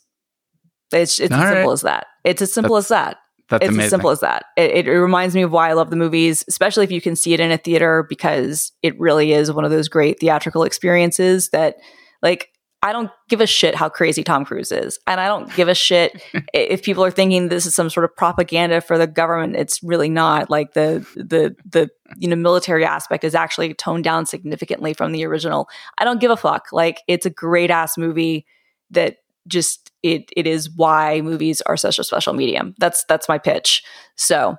[0.91, 1.53] It's, it's All as right.
[1.55, 2.07] simple as that.
[2.23, 3.17] It's as simple as that.
[3.49, 3.85] That's it's amazing.
[3.85, 4.45] as simple as that.
[4.55, 7.33] It, it reminds me of why I love the movies, especially if you can see
[7.33, 11.75] it in a theater, because it really is one of those great theatrical experiences that,
[12.21, 12.49] like,
[12.83, 14.99] I don't give a shit how crazy Tom Cruise is.
[15.05, 16.21] And I don't give a shit
[16.53, 19.55] if people are thinking this is some sort of propaganda for the government.
[19.55, 20.49] It's really not.
[20.49, 25.25] Like the the the you know military aspect is actually toned down significantly from the
[25.25, 25.69] original.
[25.99, 26.67] I don't give a fuck.
[26.71, 28.47] Like it's a great ass movie
[28.89, 29.17] that
[29.47, 32.75] just it it is why movies are such a special medium.
[32.79, 33.83] That's that's my pitch.
[34.15, 34.57] So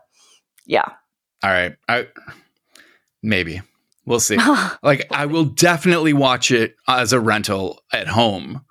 [0.67, 0.89] yeah.
[1.43, 2.07] All right, I
[3.23, 3.63] maybe
[4.07, 4.39] we'll see.
[4.83, 8.65] like I will definitely watch it as a rental at home,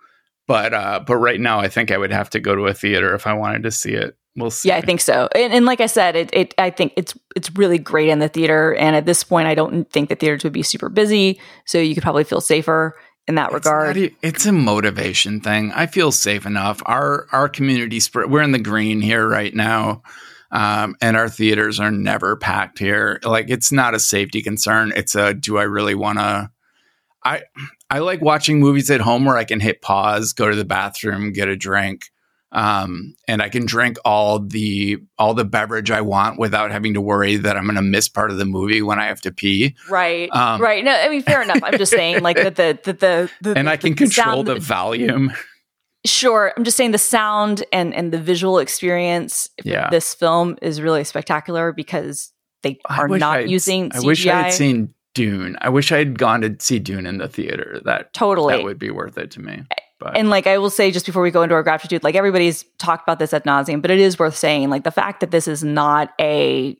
[0.48, 3.14] but uh, but right now I think I would have to go to a theater
[3.14, 4.18] if I wanted to see it.
[4.38, 4.70] We'll see.
[4.70, 5.28] Yeah, I think so.
[5.36, 8.30] And, and like I said, it, it I think it's it's really great in the
[8.30, 8.74] theater.
[8.76, 11.94] And at this point, I don't think the theaters would be super busy, so you
[11.94, 12.96] could probably feel safer
[13.28, 14.12] in that It's regard.
[14.22, 15.72] It's a motivation thing.
[15.72, 16.82] I feel safe enough.
[16.86, 18.30] Our our community spread.
[18.30, 20.04] We're in the green here right now,
[20.52, 23.20] um, and our theaters are never packed here.
[23.24, 24.94] Like it's not a safety concern.
[24.96, 26.52] It's a do I really want to?
[27.24, 27.44] I
[27.90, 31.34] I like watching movies at home where I can hit pause, go to the bathroom,
[31.34, 32.11] get a drink,
[32.54, 37.02] um, and I can drink all the all the beverage I want without having to
[37.02, 39.76] worry that I'm going to miss part of the movie when I have to pee.
[39.89, 40.84] right, Um, right.
[40.84, 41.60] No, I mean fair enough.
[41.64, 44.60] I'm just saying like that the the the, the And I can control sound- the
[44.60, 45.32] volume.
[46.06, 49.89] Sure, I'm just saying the sound and and the visual experience Yeah.
[49.91, 52.32] this film is really spectacular because
[52.64, 55.58] they are not I'd- using I wish I had seen Dune.
[55.62, 57.82] I wish I had gone to see Dune in the theater.
[57.86, 58.56] That totally.
[58.56, 59.62] that would be worth it to me.
[60.02, 62.64] But And like I will say, just before we go into our gratitude, like everybody's
[62.80, 65.47] talked about this at nauseum, but it is worth saying, like the fact that this
[65.47, 66.76] is not a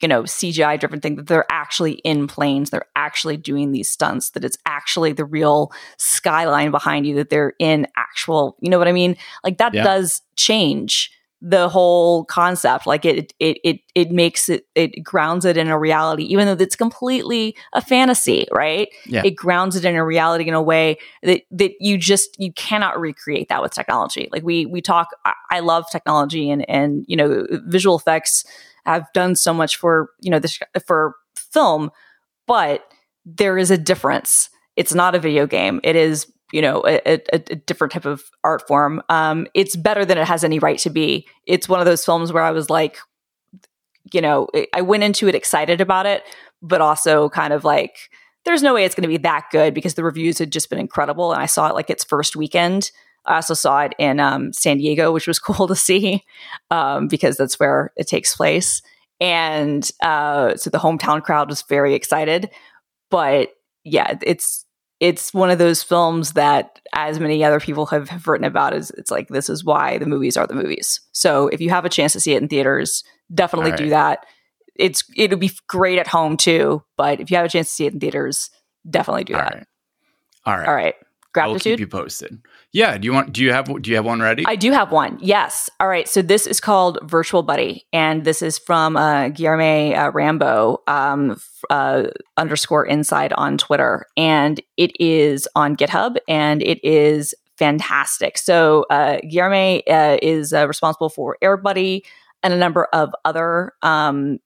[0.00, 4.30] you know CGI driven thing, that they're actually in planes, they're actually doing these stunts,
[4.30, 8.88] that it's actually the real skyline behind you, that they're in actual, you know what
[8.88, 9.16] I mean?
[9.44, 9.82] Like that Yeah.
[9.84, 11.10] does change
[11.40, 12.86] the whole concept.
[12.86, 16.62] Like it it it it makes it it grounds it in a reality, even though
[16.62, 18.88] it's completely a fantasy, right?
[19.06, 19.22] Yeah.
[19.24, 22.98] It grounds it in a reality in a way that that you just you cannot
[22.98, 24.28] recreate that with technology.
[24.32, 28.44] Like we we talk, I, I love technology and and you know visual effects
[28.84, 31.90] have done so much for you know this for film,
[32.46, 32.84] but
[33.24, 34.50] there is a difference.
[34.74, 35.80] It's not a video game.
[35.84, 39.02] It is you know a, a, different type of art form.
[39.08, 41.26] Um, it's better than it has any right to be.
[41.46, 42.98] It's one of those films where I was like,
[44.12, 46.22] you know, I went into it excited about it,
[46.62, 48.10] but also kind of like
[48.44, 50.78] there's no way it's going to be that good because the reviews had just been
[50.78, 52.90] incredible and I saw it like its first weekend.
[53.26, 56.24] I also saw it in um, San Diego, which was cool to see
[56.70, 58.80] um, because that's where it takes place.
[59.20, 62.50] And uh, so the hometown crowd was very excited.
[63.10, 63.50] But
[63.84, 64.64] yeah, it's
[65.00, 68.90] it's one of those films that, as many other people have, have written about, is
[68.92, 71.00] it's like this is why the movies are the movies.
[71.12, 74.26] So if you have a chance to see it in theaters, definitely All do that.
[74.74, 77.86] It's it'll be great at home too, but if you have a chance to see
[77.86, 78.50] it in theaters,
[78.88, 79.54] definitely do all that.
[79.54, 79.66] right,
[80.46, 80.68] all right.
[80.68, 80.94] All right,
[81.36, 82.38] I will keep you posted.
[82.72, 82.98] Yeah.
[82.98, 83.32] Do you want?
[83.32, 83.66] Do you have?
[83.82, 84.44] Do you have one ready?
[84.46, 85.18] I do have one.
[85.20, 85.70] Yes.
[85.80, 86.06] All right.
[86.06, 91.40] So this is called VirtualBuddy, and this is from uh, Guillermo uh, Rambo um,
[91.70, 92.04] uh,
[92.36, 98.38] underscore Inside on Twitter, and it is on GitHub, and it is fantastic.
[98.38, 102.02] So uh, Guillermo uh, is uh, responsible for AirBuddy
[102.42, 104.38] and a number of other um,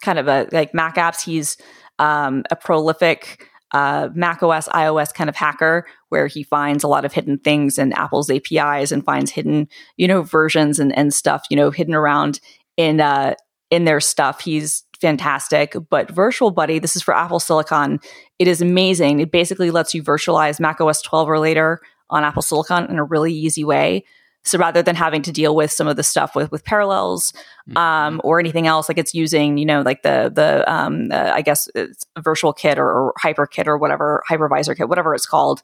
[0.00, 1.22] kind of a like Mac apps.
[1.22, 1.56] He's
[1.98, 7.04] um, a prolific uh, Mac OS, iOS kind of hacker where he finds a lot
[7.04, 11.44] of hidden things in Apple's APIs and finds hidden, you know, versions and, and stuff,
[11.50, 12.40] you know, hidden around
[12.76, 13.34] in uh,
[13.70, 14.40] in their stuff.
[14.40, 15.76] He's fantastic.
[15.90, 18.00] But VirtualBuddy, this is for Apple Silicon.
[18.38, 19.20] It is amazing.
[19.20, 23.04] It basically lets you virtualize Mac OS 12 or later on Apple Silicon in a
[23.04, 24.04] really easy way.
[24.44, 27.32] So rather than having to deal with some of the stuff with with parallels
[27.76, 31.42] um, or anything else, like it's using, you know, like the the um, uh, I
[31.42, 35.26] guess it's a virtual kit or, or hyper kit or whatever hypervisor kit, whatever it's
[35.26, 35.60] called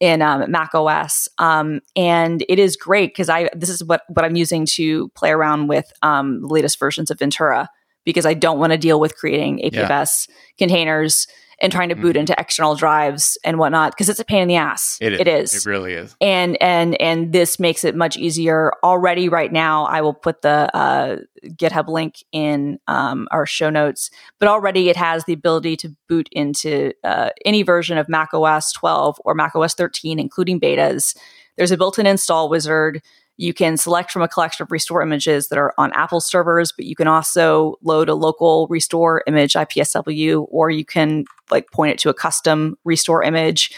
[0.00, 4.24] in um, Mac OS, um, and it is great because I this is what what
[4.24, 7.70] I'm using to play around with um, the latest versions of Ventura
[8.04, 11.26] because I don't want to deal with creating APFS containers
[11.60, 12.20] and trying to boot Mhm.
[12.20, 14.98] into external drives and whatnot because it's a pain in the ass.
[15.00, 15.20] It is.
[15.20, 15.54] It is.
[15.54, 16.14] It really is.
[16.20, 20.68] and and and this makes it much easier already right now i will put the
[20.76, 21.16] uh,
[21.56, 26.28] github link in um, our show notes but already it has the ability to boot
[26.32, 31.16] into uh, any version of mac os 12 or mac os 13 including betas
[31.56, 33.00] there's a built-in install wizard
[33.38, 36.84] you can select from a collection of restore images that are on apple servers but
[36.84, 41.98] you can also load a local restore image ipsw or you can like point it
[41.98, 43.70] to a custom restore image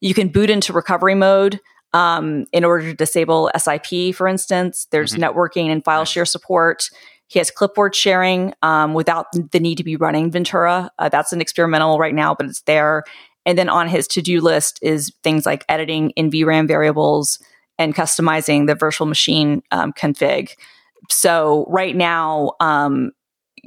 [0.00, 1.60] you can boot into recovery mode
[1.94, 4.88] um, in order to disable SIP, for instance.
[4.90, 5.20] There's Mhm.
[5.20, 6.90] networking and file share support.
[7.28, 10.90] He has clipboard sharing um, without the need to be running Ventura.
[10.98, 13.04] Uh, that's an experimental right now, but it's there.
[13.46, 17.38] And then on his to do list is things like editing NVRAM variables
[17.78, 20.50] and customizing the virtual machine um, config.
[21.10, 23.12] So right now, um,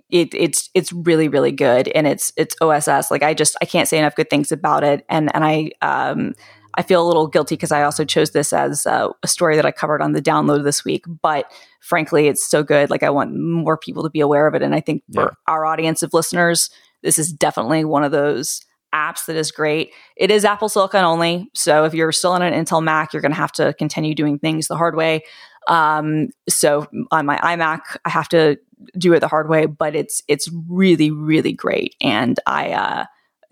[0.09, 3.11] it, it's it's really really good, and it's it's OSS.
[3.11, 6.33] Like I just I can't say enough good things about it, and and I um,
[6.75, 9.65] I feel a little guilty because I also chose this as uh, a story that
[9.65, 11.05] I covered on the download this week.
[11.21, 11.51] But
[11.81, 12.89] frankly, it's so good.
[12.89, 15.29] Like I want more people to be aware of it, and I think for Yeah.
[15.47, 16.69] our audience of listeners,
[17.03, 18.61] this is definitely one of those
[18.93, 19.91] apps that is great.
[20.15, 23.31] It is Apple Silicon only, so if you're still on an Intel Mac, you're going
[23.31, 25.23] to have to continue doing things the hard way.
[25.67, 28.57] Um, so on my iMac, I have to
[28.97, 33.05] do it the hard way, but it's it's really really great, and I uh,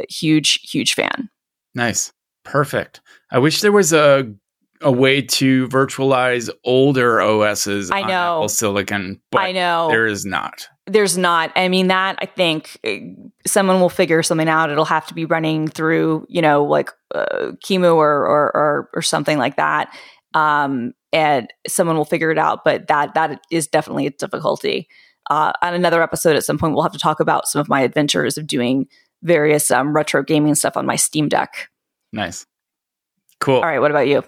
[0.09, 1.29] huge huge fan.
[1.73, 2.11] Nice.
[2.43, 3.01] Perfect.
[3.31, 4.31] I wish there was a
[4.81, 8.37] a way to virtualize older OSs I on know.
[8.37, 10.67] Apple Silicon, but I know there is not.
[10.87, 11.51] There's not.
[11.55, 12.97] I mean that I think uh,
[13.47, 14.69] someone will figure something out.
[14.69, 19.01] It'll have to be running through you know like uh, QEMU or, or or or
[19.01, 19.95] something like that.
[20.33, 24.87] Um, and someone will figure it out, but that that is definitely a difficulty.
[25.29, 27.81] Uh, on another episode, at some point, we'll have to talk about some of my
[27.81, 28.87] adventures of doing
[29.23, 31.69] various um, retro gaming stuff on my Steam Deck.
[32.13, 32.45] Nice.
[33.39, 33.55] Cool.
[33.55, 34.23] All right, what about you?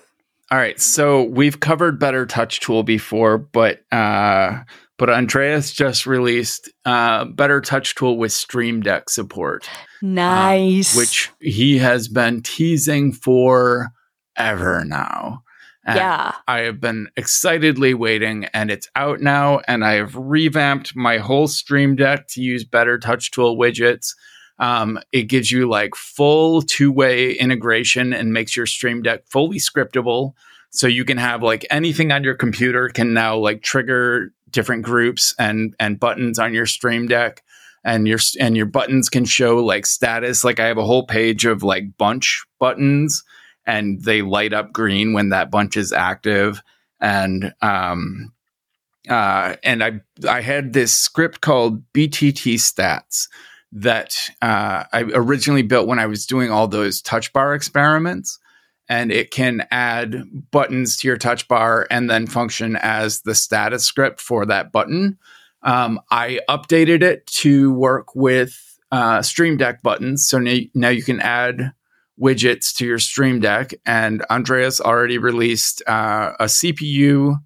[0.49, 4.64] All right, so we've covered BetterTouchTool before, but uh,
[4.98, 9.70] but Andreas just released uh, BetterTouchTool with Stream Deck support,
[10.02, 10.95] Nice.
[10.95, 13.89] which he has been teasing for
[14.36, 15.43] ever now.
[15.86, 19.62] And yeah, I have been excitedly waiting, and it's out now.
[19.68, 24.14] And I have revamped my whole Stream Deck to use BetterTouchTool widgets.
[24.60, 29.60] Um, it gives you like full two way integration and makes your Stream Deck fully
[29.60, 30.34] scriptable.
[30.72, 35.36] So you can have like anything on your computer can now like trigger different groups
[35.38, 37.43] and and buttons on your Stream Deck,
[37.84, 40.43] and your and your buttons can show like status.
[40.43, 43.24] Like I have a whole page of like bunch buttons
[43.68, 46.62] and they light up green when that bunch is active.
[47.00, 48.34] And um,
[49.08, 53.28] uh, and I I had this script called BTT Stats
[53.74, 58.39] that uh, I originally built when I was doing all those touch bar experiments.
[58.90, 63.84] And it can add buttons to your touch bar and then function as the status
[63.84, 65.18] script for that button.
[65.62, 70.28] Um, I updated it to work with uh, Stream Deck buttons.
[70.28, 71.74] So now, now you can add
[72.20, 73.74] widgets to your Stream Deck.
[73.86, 77.38] And Andreas already released uh, a CPU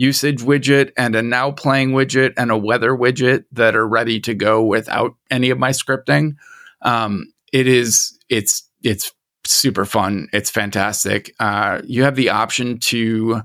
[0.00, 4.34] usage widget and a now playing widget and a weather widget that are ready to
[4.34, 6.36] go without any of my scripting.
[6.80, 9.12] Um, it is it's it's
[9.52, 10.28] super fun.
[10.32, 11.34] It's fantastic.
[11.38, 13.42] Uh, you have the option to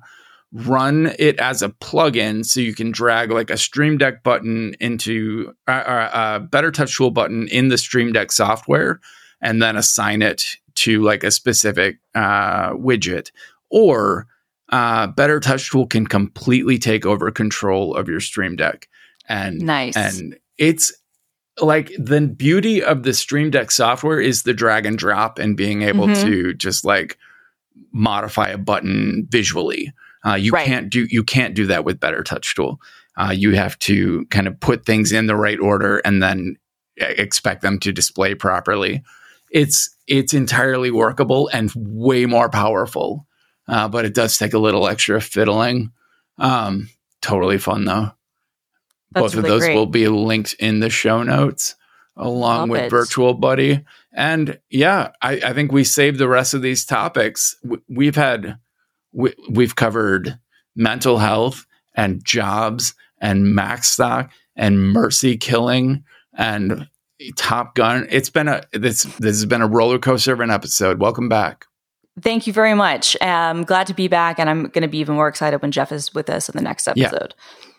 [0.51, 5.53] run it as a plugin, so you can drag like a Stream Deck button into
[5.67, 9.01] uh, uh, a BetterTouchTool button in the Stream Deck software,
[9.41, 13.31] and then assign it to like a specific uh, widget.
[13.69, 14.27] Or
[14.69, 18.87] uh, BetterTouchTool can completely take over control of your Stream Deck,
[19.27, 19.97] and nice.
[19.97, 20.93] and it's
[21.61, 25.81] like the beauty of the Stream Deck software is the drag and drop and being
[25.83, 26.21] able Mhm.
[26.23, 27.17] to just like
[27.91, 29.93] modify a button visually.
[30.25, 30.65] Uh, you Right.
[30.65, 32.77] can't do you can't do that with BetterTouchTool.
[33.17, 36.55] Uh, you have to kind of put things in the right order and then
[36.97, 39.03] expect them to display properly.
[39.51, 43.25] It's it's entirely workable and way more powerful,
[43.67, 45.91] uh, but it does take a little extra fiddling.
[46.37, 46.89] Um,
[47.21, 48.11] totally fun though.
[49.11, 49.75] That's Both of those great.
[49.75, 51.75] will be linked in the show notes
[52.17, 52.91] along Love with it.
[52.91, 53.83] VirtualBuddy.
[54.13, 57.55] And yeah, I, I think we saved the rest of these topics.
[57.89, 58.57] We've had,
[59.11, 60.39] we, we've covered
[60.75, 66.03] mental health and jobs and Macstock and mercy killing
[66.37, 66.87] and
[67.37, 68.07] Top Gun.
[68.09, 70.99] It's been a this this has been a roller coaster of an episode.
[70.99, 71.65] Welcome back.
[72.21, 73.15] Thank you very much.
[73.21, 75.91] I'm glad to be back, and I'm going to be even more excited when Jeff
[75.93, 77.07] is with us in the next Yeah.
[77.07, 77.33] episode.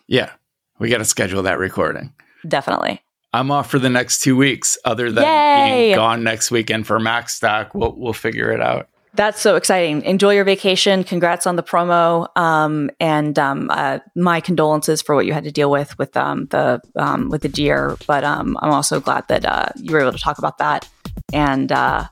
[0.07, 0.31] Yeah,
[0.79, 2.13] we got to schedule that recording.
[2.47, 3.01] Definitely.
[3.33, 4.77] I'm off for the next two weeks.
[4.85, 5.87] Other than Yay!
[5.87, 8.87] being gone next weekend for Macstock, we'll we'll figure it out.
[9.13, 10.03] That's so exciting.
[10.03, 11.03] Enjoy your vacation.
[11.03, 12.27] Congrats on the promo.
[12.37, 16.45] Um, and um, uh, my condolences for what you had to deal with with um,
[16.47, 17.97] the um, with the deer.
[18.05, 20.87] But um, I'm also glad that uh, you were able to talk about that.
[21.33, 22.05] And uh,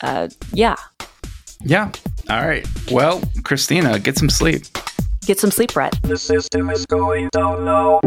[0.00, 0.76] uh, yeah,
[1.62, 1.90] Yeah.
[2.30, 2.66] All right.
[2.90, 4.64] Well, Christina, get some sleep.
[5.26, 5.98] Get some sleep, Brett.
[6.02, 8.00] The system is going down now.